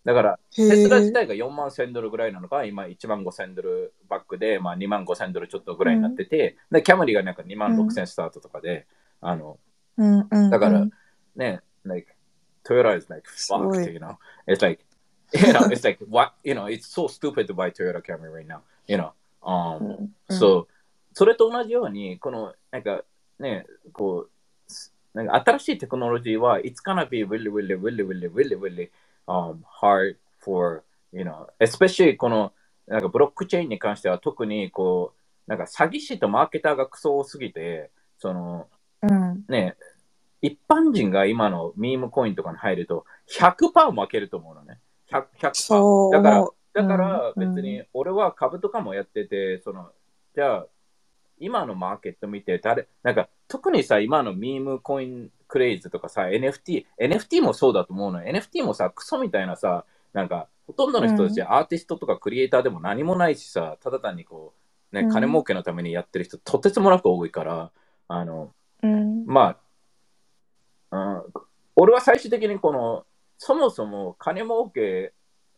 [0.04, 8.86] だから、へテスラえ自体が4万1000ドルぐらいなのが、今1万5000ドルバッグで、まあ、2万5000ドルちょっとぐらいになってて、で、キャムリがなんか2万6000スタートとかで、
[9.20, 9.58] あの、
[9.98, 10.90] うんうんだからうん
[11.36, 12.14] ね、like,
[12.64, 14.16] Toyota is like, fucked, い you know?
[14.46, 14.84] It's like,
[15.32, 18.46] you know, it's like, what, you know, it's so stupid to buy Toyota Camry right
[18.46, 19.12] now, you know?
[19.42, 20.10] う Um, ん
[21.12, 23.02] それと同じように、この、なんか
[23.38, 28.90] ね、こう、すなんか新しいテクノロジーは、it's gonna be really, really, really, really, really, really、
[29.30, 32.52] um, hard for, you know, especially この、
[32.88, 35.14] なんかブロックチェーンに関しては特に、こ
[35.46, 38.68] う、なんか詐欺師とマーケターがクソ多すぎて、その、
[39.02, 39.76] うんね、
[40.42, 44.80] 一般人が今のミームコインとかに入ると、100%負けると思うのね。
[45.10, 45.26] 100%。
[45.38, 49.90] 100%そうだからだからうん別に俺は株とかもやってて、その、
[50.34, 50.66] じゃあ、
[51.38, 58.32] 今のマーケット見て誰、なんか特にさ、今のミームコインクレイズとかさ、NFT、NFT もそうだと思うのよ。
[58.32, 64.54] NFT もさ、クソみたいなさ、なんか、ほとんどの人たち、うアーティストとかクリエイターでも何もないしさ、ただ単にこ
[64.92, 65.10] う、ね、うん。
[65.10, 67.72] 金儲けのためにやってる人、とてつもなく多いから、
[68.06, 69.26] あの、うん。
[69.26, 69.56] ま
[70.90, 71.24] あ、うん、
[71.74, 73.04] 俺は最終的にこの、
[73.36, 75.12] そもそも金儲け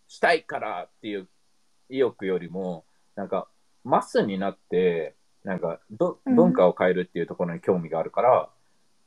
[0.09, 1.29] したいからっていう
[1.91, 2.85] 意欲よりも、
[3.15, 3.49] なんか、
[3.85, 6.37] マスになって、なんかど、うん。
[6.37, 8.49] 文化を変えるっていうところに興味があるから、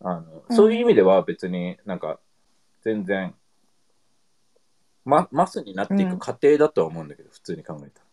[0.02, 2.20] あの、そういう意味では別になんか、
[2.82, 3.34] 全然、
[5.04, 8.06] ま、マスになっていく過程だとは思うんだけど、普通に考えたら。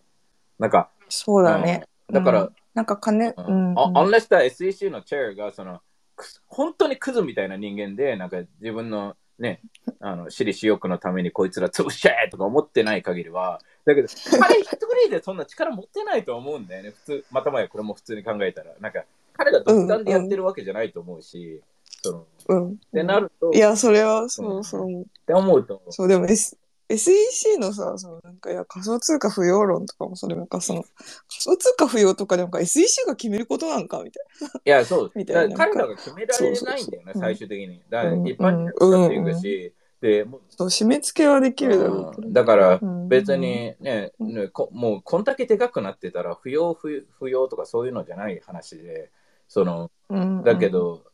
[0.58, 1.84] なんか、そうだね。
[2.10, 2.56] だから、うん。
[2.74, 3.74] なんか金、ううん。
[3.74, 5.80] unless that SEC のチェアが、その、
[6.16, 9.60] く本当にクズみたいな人間で、なんか自分のね、
[10.00, 14.08] あの、私利私欲のためにこいつら潰しちゃえとか思ってない限りは、だけど、
[14.40, 18.72] 彼一人でそんな力持ってないと思うんだよね、普通、またまやこれも普通に考えたら。
[18.80, 21.62] なんか、彼が独断でやってるわけじゃないと思うし、
[22.02, 22.78] その、っうん。
[22.92, 25.02] てなると、いや、それは、そうそう。
[25.02, 26.56] って思うと、そう、でも、S、
[26.88, 30.92] SEC のさ、そのなんか、いや、仮想通貨不要論とかも、それなんかその、仮
[31.28, 34.24] 想通貨不要とかでもか SEC が決めることなんかみたい
[34.64, 35.12] いや、そう。
[35.16, 35.56] みたいな。
[35.56, 37.22] 彼らが決められないんだよね、そうそうそう。
[37.22, 37.82] 最終的に。
[37.88, 38.26] だから、うん。
[38.26, 40.40] 一般に使っていくし、で、も。
[40.50, 42.14] そう、締め付けはできるだろう。
[42.14, 42.32] けど。
[42.32, 43.08] だからうん。
[43.08, 44.34] 別にね、うん。
[44.34, 49.10] ねこもうこんだけでかくなってたら不要不不要とかそういうのじゃない話で、
[49.48, 51.04] そのうん、だけど、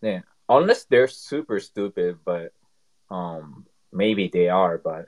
[0.00, 2.52] ね、unless they're super stupid, but
[3.10, 5.06] um, maybe they are, but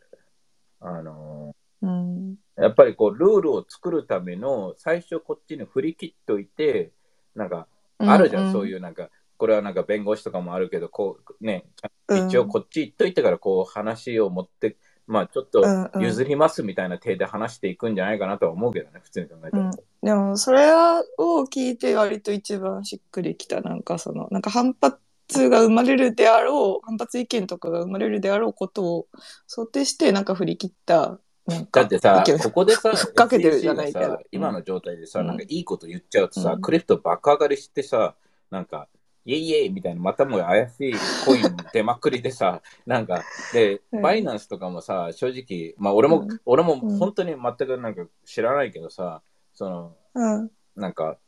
[0.80, 6.92] あのうん、やっぱりこうルールを作るための最初こっちに振り切っといて、
[7.34, 7.66] なんか
[7.98, 11.64] あるじゃん、そういううなんか、これはなんか弁護士とかもあるけど、こうね、
[12.08, 12.28] うん。
[12.28, 14.76] 一応こっち行っといてからこう話を持って、
[15.06, 16.02] まあちょっとうんうん。
[16.02, 19.64] 譲りますみたいな手で話していくんじゃないかなとは思うけどね、普通に考えたら。
[19.64, 19.70] うん。
[20.02, 21.04] でも、それを
[21.52, 24.98] 聞いて割と一番しっくりきた、なんかその、なんか反発
[25.48, 29.06] が生まれるであろう、反発意見とかが生まれるであろうことを
[29.46, 31.18] 想定して、なんか振り切った、
[31.72, 33.98] だってさここでさ、かけてるじゃないけ
[34.30, 38.14] 今の状態でさ、うんなんかいいこと言っちゃうとさ、うんクリプト爆上がりしてさ、
[38.50, 38.88] なんか、
[39.24, 43.22] イエイイエイみたいな、またもや怪しいコイン出まくりでさ、なんか、
[43.52, 44.02] で、うん。
[44.02, 46.40] バイナンスとかもさ、正直、まあ俺も、うん。
[46.44, 46.98] 俺もうん。
[46.98, 49.22] 本当に全くなんか知らないけどさ、
[49.54, 50.50] その、うん。
[50.74, 51.18] なんか、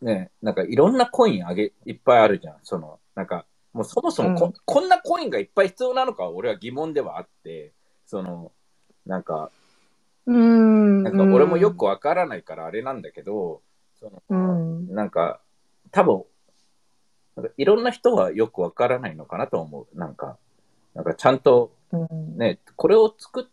[0.00, 2.56] ね、なんかいろんなコインあげ、いっぱいあるじゃん。
[2.62, 7.72] その、なんか、もうそもそもこ,、うんこんなコインがいっぱい必要なのかは俺は疑問ではあって、
[8.06, 8.52] その、
[9.06, 9.50] なんか、
[10.26, 11.02] うん。
[11.02, 13.62] なんか俺もよくわからないからあれなんだけど、
[13.98, 14.94] その、うん。
[14.94, 15.40] なんか、
[15.90, 16.24] 多分、
[17.36, 19.98] なんかいろんな人はよくわからないのかなと思う。
[19.98, 20.38] なんか、
[20.94, 22.36] なんかちゃんとうん。
[22.36, 23.44] ね、これを作っ、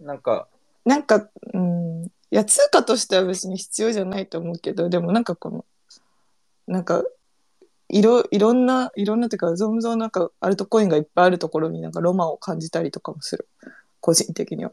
[0.00, 0.48] なんか、
[0.84, 1.79] なんか、うん。
[2.32, 5.64] いや、通貨としては別に必要じゃないと思うけど、でもなんかこの、
[6.66, 7.02] なんか、
[7.88, 13.48] いろ、いろんな、いろんなっていうか、ゾムゾムなんか、アルトコインがいっぱいあるところになんかロマンを感じたりとかもする。
[14.00, 14.72] 個人的には。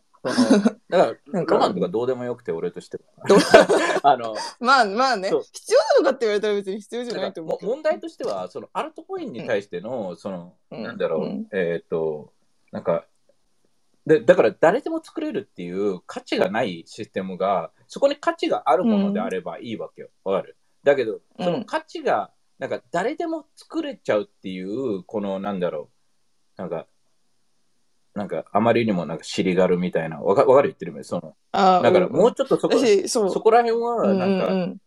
[0.89, 1.55] だから、 なんか。
[1.55, 3.03] ロマンとかどうでもよくて、俺としては。
[4.03, 5.29] あの、 まあまあね。
[5.29, 10.83] 必要なのかって言われたら別に必要じゃないと思う問題としては、そのアルトコインに対しての、その、うん。
[10.83, 11.47] なんだろう、うん。
[11.51, 12.31] えっ、と、
[12.71, 13.05] なんか、
[14.07, 20.07] で、だから誰でも作れるっていう価値がないシステムが、そこに価値があるものであればいいわけよ。
[20.23, 20.55] わ、かる？
[20.81, 25.89] だけど、その価値が、なんか誰でも作れちゃうっていう、この、なんだろ
[26.57, 26.87] う、なんか、
[28.13, 33.29] なんか、あまりにもなんか尻軽みたいな、わかわかる言ってるよその、あだからもうちょっとそこ、う。
[33.29, 34.61] そこら辺は、なんか、うん。
[34.61, 34.77] うん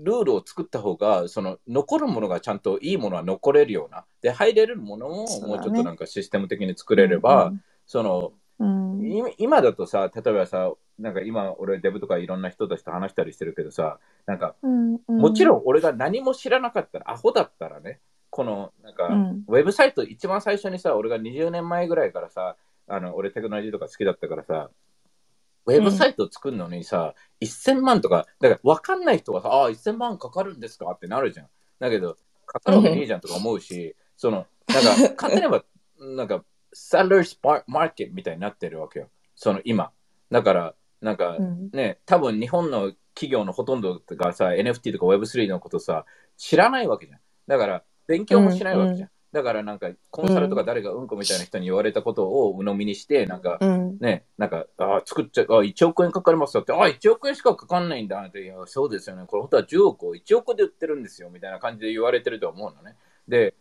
[0.00, 7.52] ルールを作った方が、その残るものがちゃんといいものは残れるような、で、入れるものももうちょっとなんかシステム的に作れれば、
[7.84, 18.00] その、うん、うんい今だとさ、例えばさ、なんか今俺デブとかいろんな人たちと話したりしてるけどさ、なんか、うんもちろん俺が何も知らなかったら、アホだったらね、
[18.30, 19.44] この、なんか、うん。
[19.46, 22.56] ウェブサイト一番最初にさ、俺が20年前ぐらいからさ、
[22.86, 24.70] あの、俺テクノロジーとか好きだったからさ、
[25.66, 31.48] ウェブサイトを作るのにさ、1000万とか、だから分かんない人がさ、ああ、1000万かかるんですかってなるじゃん。
[31.78, 35.64] だけど、かかるわけねえじゃんとか思うし、その、なんか、簡単に言えば、
[36.16, 36.44] なんか、
[36.78, 39.08] サラリーマーケットみたいになってるわけよ。
[39.34, 39.90] その今。
[40.30, 46.06] だから、なんか、うんね、多分日本の企業のほとんどがさ、NFT とか Web3 のことさ、
[46.36, 47.20] 知らないわけじゃん。
[47.46, 49.10] だから、勉強もしないわけじゃん。
[49.32, 62.96] だから、なんか、コンサルとか誰がうんこみたいな人に言われたことを鵜呑みにして、なんか、うんね、なんか、あ作っちゃう、あ1億円かかりますよって、あ1億円しかかかんないんだって、いや、そうですよね、これ本当は10億を1億で売ってるんですよみたいな感じで言われてると思うのね。
[63.28, 63.54] で、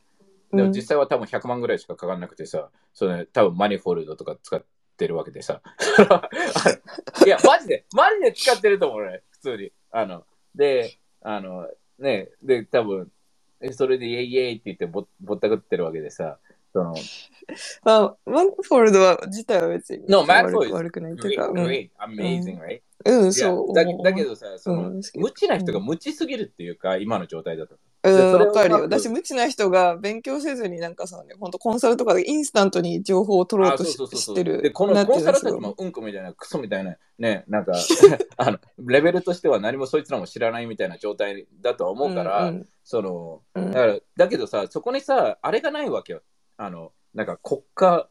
[0.54, 4.64] でも実際は多分100万ぐらいしかかかんなくてさ、それ多分マニフォルドとか使っ
[4.98, 5.62] てるわけでさ。
[7.26, 9.72] いや、マジで、マジで使ってると思うね、普通に。
[9.91, 10.26] あの、
[10.56, 11.68] で、あの、
[12.00, 13.12] ね、で、多分、
[13.60, 16.39] えそれでイエイイエイって言ってぼぼったくってるわけでさ、
[16.74, 16.95] その、
[17.84, 22.82] まあ、マンフォールドは自体は別に No, 悪 Manford く is 悪くないという great, か、うん great, amazing, right?
[23.05, 23.74] うん、そう。
[23.74, 27.76] だだけどさ、その、うん無知な人が無知すぎるっていうか、今の状態だと。
[28.03, 28.78] わかるよ。
[28.78, 34.36] うまくだし、無知な人が勉強せずになんかさ、ね、本当コンサルとかでインスタントに情報を取ろうあ、としそうそうそうそう。
[34.36, 34.61] してる。
[34.61, 37.74] で、このコンサルたちいうのはもうんこみたいな、クソみたいな、ね、なんか、
[38.38, 46.22] あの、レベルとしては何もそいつらも知らないみたいな状態だとは思うから、うんその、うんだから、だけどさ、そこにさ、あれがないわけよ。
[46.58, 48.10] あの、なんか国家、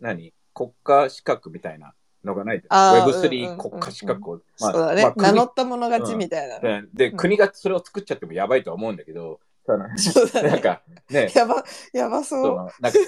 [0.00, 0.32] 何？
[0.54, 2.62] 国家資格みたいなのがない。
[2.70, 4.40] あー Web3 うんうん国家資格を。
[4.56, 12.56] そうだね、まあ国名乗った者勝ちみたいなうん国がそれを作っちゃってもやばいとは思うんだけど、そのそうだねなんか、ね、やば、やばそそう。
[12.56, 12.98] のなんか、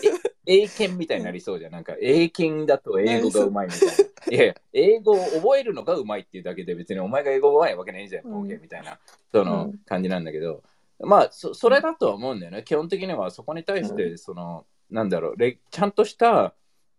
[0.47, 1.73] え英検みたいになりそうじゃん。
[1.73, 3.95] なんか、英検だと英語がうまいみたいな。
[4.31, 8.99] いやいや、英語を覚えるのがうまいっていうだけで、別にお前が英語うまいわけないじゃん、うんボケみたいな、
[9.33, 10.62] そうのん感じなんだけど、
[11.01, 12.63] まあそ、それだとは思うんだよね。
[12.65, 16.55] 基本的にはそこに対して、その、なんだろう、れちゃんとした、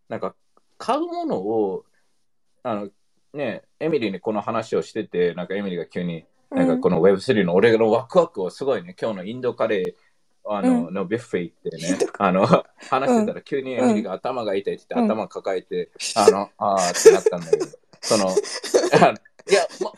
[0.08, 0.36] なんか、
[0.78, 1.86] 買うものを、
[2.64, 2.90] あの、
[3.34, 9.94] ね、エミリーにこの話をしてて、なんかエミリーが急に、なんかこの Web3 の俺のワクワクをすごいね、今日のインドカレー
[10.52, 12.48] あの、うのビュッフェ行ってねあの、
[12.90, 15.12] 話してたら急にエミリーが頭が痛いって言って、うん。
[15.12, 17.66] 頭抱えて、あの、あーってなったんだけど、
[18.02, 18.30] その
[19.50, 19.92] いや、ま、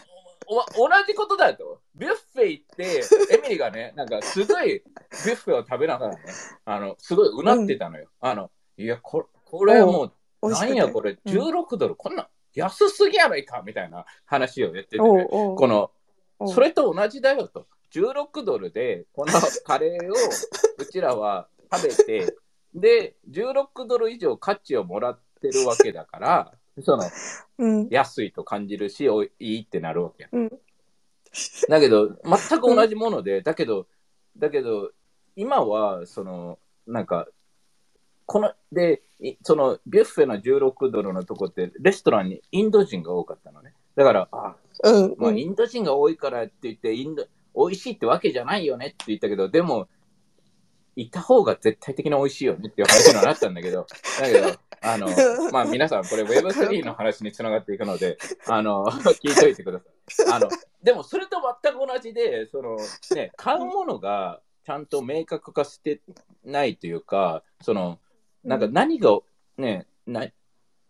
[0.52, 1.82] おお同じことだと。
[1.96, 6.22] ビュッフェ行って、 エミリーがね、なんかすごいビュッフェを食べながらね、
[6.66, 8.10] あの、すごいうなってたのよ。
[8.20, 11.32] あの、いや、ここれもう、なんやこれ、うん。
[11.32, 15.92] 16ドル、こんな安すぎやないかみたいな話を言ってて、おうおうこの、
[16.48, 17.68] それと同じだよと。
[17.94, 19.32] 16ドルで、この
[19.66, 20.16] カレーを
[20.78, 22.36] うちらは食べて、
[22.74, 27.04] で、16ドル以上価値をもらってるわけだから、その、
[27.58, 27.88] うん。
[27.90, 30.30] 安いと感じるし、おいいいってなるわけや。
[30.32, 30.50] うん。
[31.70, 33.88] だけど、全く同じもので、だけど、
[34.38, 34.92] だけど、
[35.36, 37.28] 今は、その、なんか、
[38.26, 43.74] この、で、いその、ビュッフェの16ドルのとこって、レストランにインド人が多かったのね。
[43.96, 45.16] だから、あ、うん。
[45.18, 49.88] まあ、うんインド人が多いからって言って、インド、美味しいってわけじゃないよねって言ったけど、でも、
[50.96, 53.86] いた方が絶対的に美味しいよねっていう話にはなったんだけど、
[54.20, 55.08] だけど、あの、
[55.52, 58.18] まあ皆さん、これ Web3 の話につながっていくので、
[58.48, 59.86] あの、聞いといてくださ
[60.26, 60.34] い。
[60.34, 60.50] あの、
[60.84, 62.78] でもそれと全く同じで、その、
[63.16, 66.02] ね、買うものがちゃんと明確化して
[66.44, 68.00] ないというか、その、
[68.44, 69.20] なんか何が、
[69.58, 70.28] ね、な、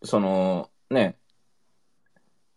[0.04, 1.18] その、ね、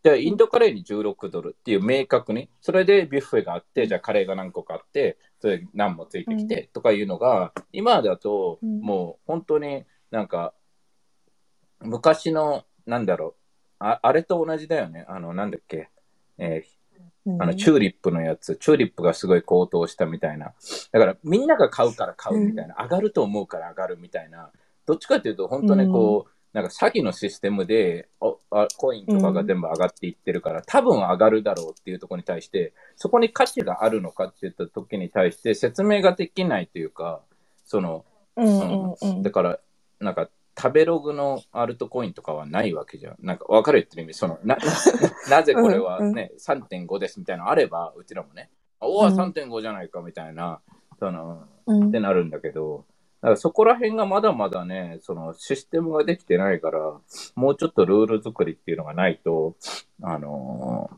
[0.04, 8.80] じゃあインドカレーに16ドルっていう明確に、それでビュッフェがあって、じゃあカレーが何個かあって、それ何もついてきてとかいうのが、今だとうん。
[8.80, 10.52] もう本当になんか、
[11.84, 13.34] 昔の、なんだろう、
[13.78, 15.04] ああれと同じだよね。
[15.08, 15.88] あの、なんだっけ、
[16.38, 16.84] えー
[17.26, 20.52] あの、チューリップのやつ、チューリップがすごい高騰したみたいな。
[20.92, 24.50] だから、みんなが買うから買うみたいな、上がると思うから上がるみたいな。
[24.84, 37.22] どっちかっていうと、本当にこう、なんか詐欺のシステムでおあコインとかが全部上がっていってるから、多分上がるだろうっていうところに対して、そこに価値があるのかって言った時に対して説明ができないというか、
[37.64, 38.04] その、
[38.36, 39.22] うんうんうん。
[39.22, 39.58] だから、
[39.98, 43.16] なんか、食べログのアルトコインとかはないわけじゃん。
[43.20, 44.56] なんか、分かる言ってる意味、その、な、
[45.28, 48.50] ななぜこれはね、3.5ですみたいなのあれば、うちらもね、
[48.80, 49.14] おお、うん。
[49.14, 50.60] 3.5じゃないかみたいな、
[50.98, 51.88] その、うん。
[51.88, 52.84] ってなるんだけど、
[53.20, 57.00] だからそこら辺がまだまだね、そのシステムができてないから、
[57.34, 59.56] もうちょっとルール作りっていうのがないと、
[60.02, 60.90] あの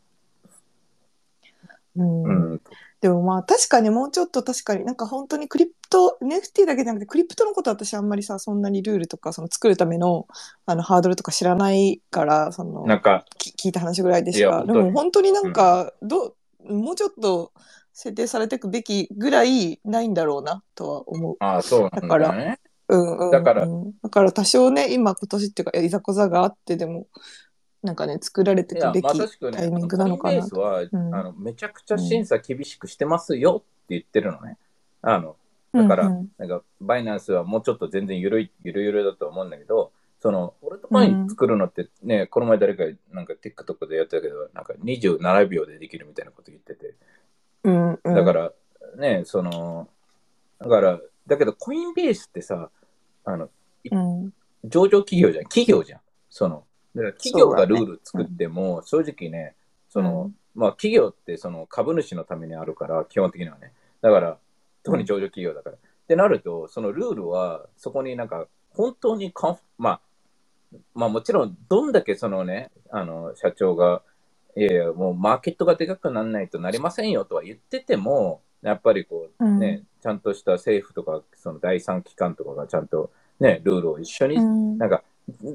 [1.95, 2.25] うん。
[2.25, 2.61] ーうん、
[3.01, 10.27] でもまあ確かにもうちょっと確かになんか本当にクリプト NFT だけじゃなくてクリプトのことは私あんまりさそんなにルールとかその作るための
[10.67, 16.35] あのハードルとか知らないからそのなんか、き聞いた話ぐらいでしかでも本当になんかど
[16.65, 17.53] うもうちょっと
[17.93, 21.37] 設定されていくべきぐらいないんだろうなとは思う。
[21.41, 22.59] ああ、そうだよね。
[22.89, 27.09] うんうん、だからうんだから多少ね今今年っていうかいざこざがあってでも
[27.83, 29.09] なんかね作られてくべき
[29.53, 34.59] タイミングなのかなあの、めちゃくちゃ審査厳しくしてますよって言ってるのね。
[35.03, 35.37] あの、
[35.77, 46.95] だから、うんうんなんか、バイナンスはもうちょっと全然ゆるい、ゆるゆるだと思うんだけど、その、オルトコイン作るのってね、この前誰か、なんか TikTok でやってたけど、なんか27秒でできるみたいなこと言ってて。
[47.65, 48.53] うんうん、だから、
[48.97, 49.89] ね、その、
[50.59, 52.71] だから、だけどコインベースってさ、
[53.25, 53.51] あの、
[53.91, 54.33] うん
[54.65, 55.45] 上場企業じゃん。
[55.45, 56.01] 企業じゃん。
[56.29, 56.65] その、
[56.95, 59.55] だから企業がルール作っても、正直ね、
[59.89, 63.73] その、まあ企業ってその株主のためにあるから、基本的にはね。
[64.01, 64.39] だから、
[64.87, 65.77] 特に上場企業だから。
[65.77, 70.01] ってなると、そのルールは、そこになんか、本当にコンフ、まあ、
[70.95, 74.03] まあもちろん、どんだけそのね、あの、社長が、
[74.57, 83.11] いやいや、もうマーケットがでかくならないとなりませんよとは言ってても、やっぱりこう、ね、ちゃんとした政府とか、その第三機関とかがちゃんと、
[83.41, 85.03] ね、ルールを一緒に、うんなんか、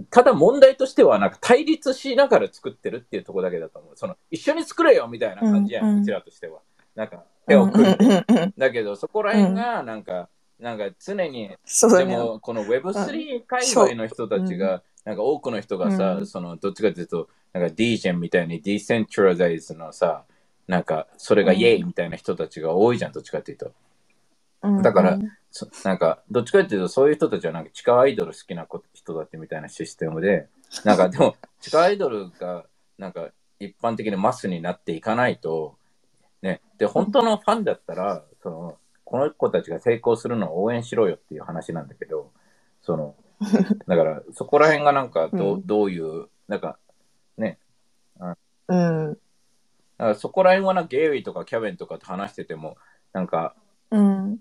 [0.09, 3.93] ただ問題としては、なんか対立しながら作ってるっていうところだけだと思う。
[3.95, 6.59] その、一緒に作れよみたいな感じやん、うんうんうちらとしては。
[6.95, 8.25] なんか、手を組んで。
[8.57, 10.29] だけど、そこら辺が、なんか、
[10.59, 11.49] なんか常に。
[11.49, 20.23] でも、この Web3 界隈の人たちが、なんか多くの人がさ、うんその、どっちかというと、なんか DJ みたいにディセントラライズのさ、
[20.67, 23.65] なんか、それがイエイみたいな人たちが多いじゃん、どっちかというと。
[24.63, 25.17] うんだから
[25.49, 30.47] そなんか、どっちかっていうと、そういう人たちはなんか地下アイドル好きな子人たちみたいなシステムで、
[30.85, 32.65] なんかでも、地下アイドルが
[32.97, 35.75] なんか一般的にマスになっていかないと、
[36.41, 42.31] ね、で、本当のファンだったら、その、この子たちが成功するのを応援しろよっていう話なんだけど、
[42.81, 43.15] その、
[43.87, 46.77] だから、そこら辺がなんかどう、うんどういう、なんか、
[47.37, 47.59] ね、
[48.67, 49.13] うん。
[49.13, 49.19] だか
[49.97, 52.77] らそこら辺はな、ゲイリーとかキャベンとかと話してても、
[53.13, 53.55] なんか、
[53.91, 54.39] うん。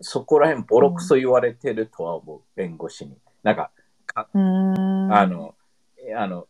[0.00, 3.18] そこら辺ボロクソ言われてるとは思う、弁護士に。
[3.42, 3.70] なんか、
[4.32, 5.12] うん。
[5.12, 5.54] あの、
[5.98, 6.46] えあの、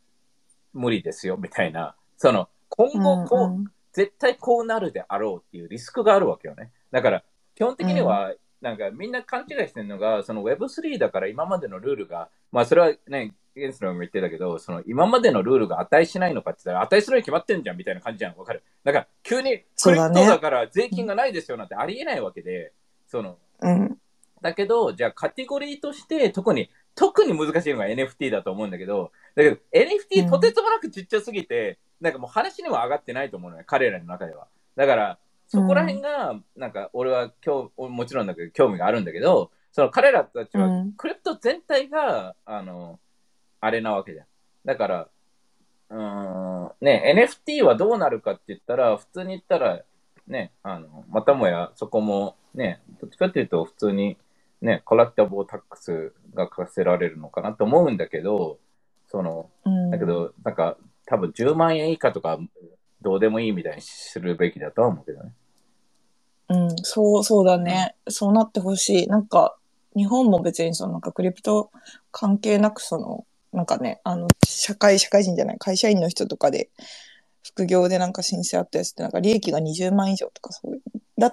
[0.73, 1.97] 無理ですよ、みたいな。
[2.17, 6.71] その、今後こう、うん絶対こうなるであろうっていうリスクがあるわけよね。
[6.93, 7.25] だから、
[7.57, 18.37] 基本的には、なんかみんな勘違いしてるのが、その Web3 だから今までのルールが、まあそれはね、ゲンスローも言ってたけど、その今までのルールが値しないのかって言ったら、値するに決まってんじゃんみたいな感じじゃん。
[18.37, 18.63] わかる？
[18.85, 22.73] だから、急にクリプトだから税金がないですよなんてありえないわけで、
[23.09, 23.99] その、うん。
[24.41, 34.49] だけど、じゃあカテゴリーとして特に、特に難しいのが NFT だと思うんだけど、だけど NFT とてつもなくちっちゃすぎて、なんかもう話にも上がってないと思うのよ、彼らの中では。
[34.77, 42.99] だから、そこら辺が、なんか俺は今日、もちろんだけど興味があるんだけど、その彼らたちはうんクリプト全体が、あの、
[43.61, 44.27] あれなわけじゃん。
[44.65, 45.09] だから、
[45.91, 49.83] うーん、ね、NFT はどうなるかって言ったら、普通に言ったら、
[50.27, 54.17] ね、あの、またもやそこも、ね、どっちかっていうと普通に、
[54.63, 58.59] ね、コラクタブルタックスが課せられるのかなと思うんだけど、
[59.09, 59.91] その、うん。
[59.91, 60.77] だけど、なんか、
[61.11, 62.39] 多分10万円以下とか、
[63.03, 65.33] どうでもいいみたいにするべきだとは思うけどね。
[66.49, 67.97] うん、そう、そうだね。
[68.09, 69.07] そうなってほしい。
[69.09, 69.57] なんか、
[69.97, 71.73] 日本も別にそのなんかクリプト
[72.13, 76.71] 関係なくその、なんかね、あの、社会、社会人じゃない、会社員の人とかで、
[77.43, 80.83] 副業でなんか申請あったやつってなんか利益が20万以上とかそういう、
[81.19, 81.33] だ、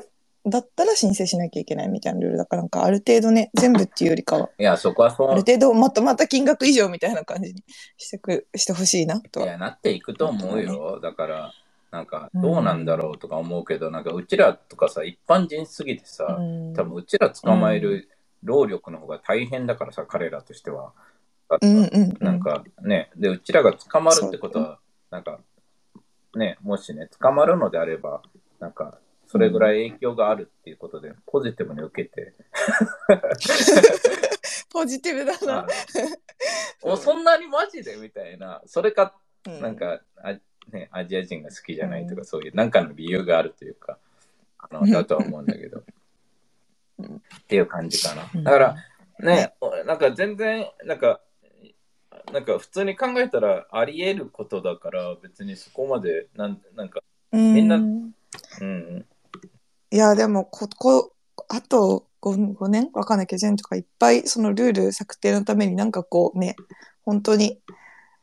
[0.49, 7.63] だったら申請しなきゃいけないみたいなルールだからなんかある程度ね、全部っていうよりかは、 いや、そこはそうある、程度まとまった金額以上みたいな感じに
[7.97, 9.45] してく、してほしいなとは。
[9.45, 10.99] いや、なっていくと思うよ。
[11.01, 11.53] だから、
[11.91, 18.09] なんか、どうなんだろうとか思うけど、なんか、うちらとかさ、一般人すぎてさ、うん多分うちら捕まえる
[18.43, 20.93] 労力の方が大変だからさ、彼らとしては。
[21.61, 22.17] うんうんうん。
[22.19, 24.79] なんかね、で、うちらが捕まるってことは、
[25.09, 25.39] なんか、
[26.35, 28.21] ね、もしね、捕まるのであれば、
[28.59, 32.33] なんか、それぐらい影響があるっていうことで、ポジティブに受けて、
[34.71, 35.61] ポジティブだあな。
[35.63, 35.67] の
[36.93, 39.15] おそんなにマジでみたいな、それか、
[39.45, 39.61] うん。
[39.61, 40.33] なんか、あ
[40.71, 43.97] ね、アジア人が好きじゃないとか、そういう、なんかの理由があるというか、
[44.57, 45.83] あのだとは思うんだけど、
[46.99, 47.15] うん。
[47.17, 48.29] っていう感じかな。
[48.33, 48.43] うん。
[48.43, 48.75] だから、
[49.19, 51.21] ね、おなんか全然、なんか、
[52.31, 57.01] なんか普通に考えたらあり得ることだから、別にそこまで、なんなんか、
[57.31, 58.13] みんなうん
[58.61, 59.05] うん、
[59.91, 61.13] いや、でも、ここ、
[61.49, 62.89] あと 5, 5年？
[62.93, 66.55] わかんないけど、ジェンとかいっぱいそのルール策定のためになんかこうね、
[67.05, 67.59] 本当に、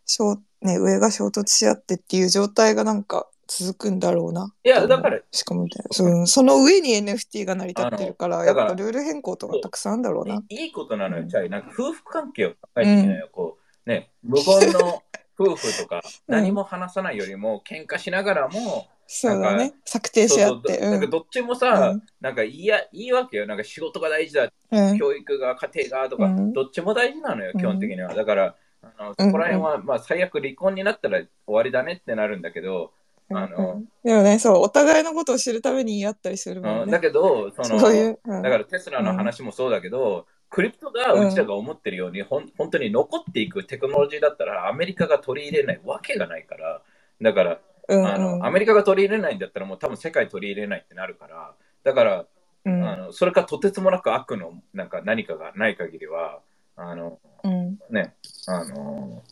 [0.06, 4.52] 衝ね、上が衝突し合ってっていう状態がなんか続くんだろうな。
[4.64, 10.42] いや、だから、しかもね、そその上に NFT が成り立ってるから、やっぱルール変更とかたくさんあるんだろうな。
[10.48, 11.50] いいいことなのよ、チャイ。
[11.50, 13.28] なんか夫婦関係を考えてみなよ。
[13.32, 15.02] こう、ね、無言の
[15.38, 19.74] 夫婦とか、うん何も話さないよりも、喧嘩しながらも、なんそうだね。
[19.84, 20.78] 策定し合って。
[20.78, 23.46] なんかうんどっちもさ、うんなんかいいや、いいわけよ。
[23.46, 28.14] なんか仕事が大事だ、うん教育が、家庭がとか、うんどっちも大事なのよ、うん基本的には。
[28.14, 28.56] だから、
[28.98, 32.92] あのそこら辺は、まあ、最悪離婚になったら終わりだねってなるんだけど、
[33.30, 36.82] あのうんでもね、そう、お互いのことを知るために言い合ったりするもね。
[36.82, 38.18] うんんだけど、その、そういう。
[38.24, 46.82] うんだからテスラの話もそうだけど、クリプトがうちらが思ってるように、ほん本当に残っていくテクノロジーだったらアメリカが取り入れないわけがないから、
[47.20, 52.26] だから、うんあのうんアメリカが取り入れないんだったらもう多分世界取り入れないってなるから、だから、
[52.64, 52.88] うん。
[52.88, 56.40] あのそれかとてつもなく悪のなんか何かがない限りは、
[56.76, 57.78] あのうん。
[57.90, 58.14] ね、
[58.46, 59.22] あの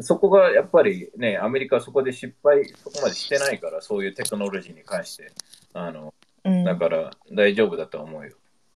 [0.00, 5.30] そこがやっぱりね、アメリカはそこで失敗、そこまでしてないから、そういうテクノロジーに関して、
[5.72, 6.64] あのうん。
[6.64, 8.36] だから大丈夫だと思うよ。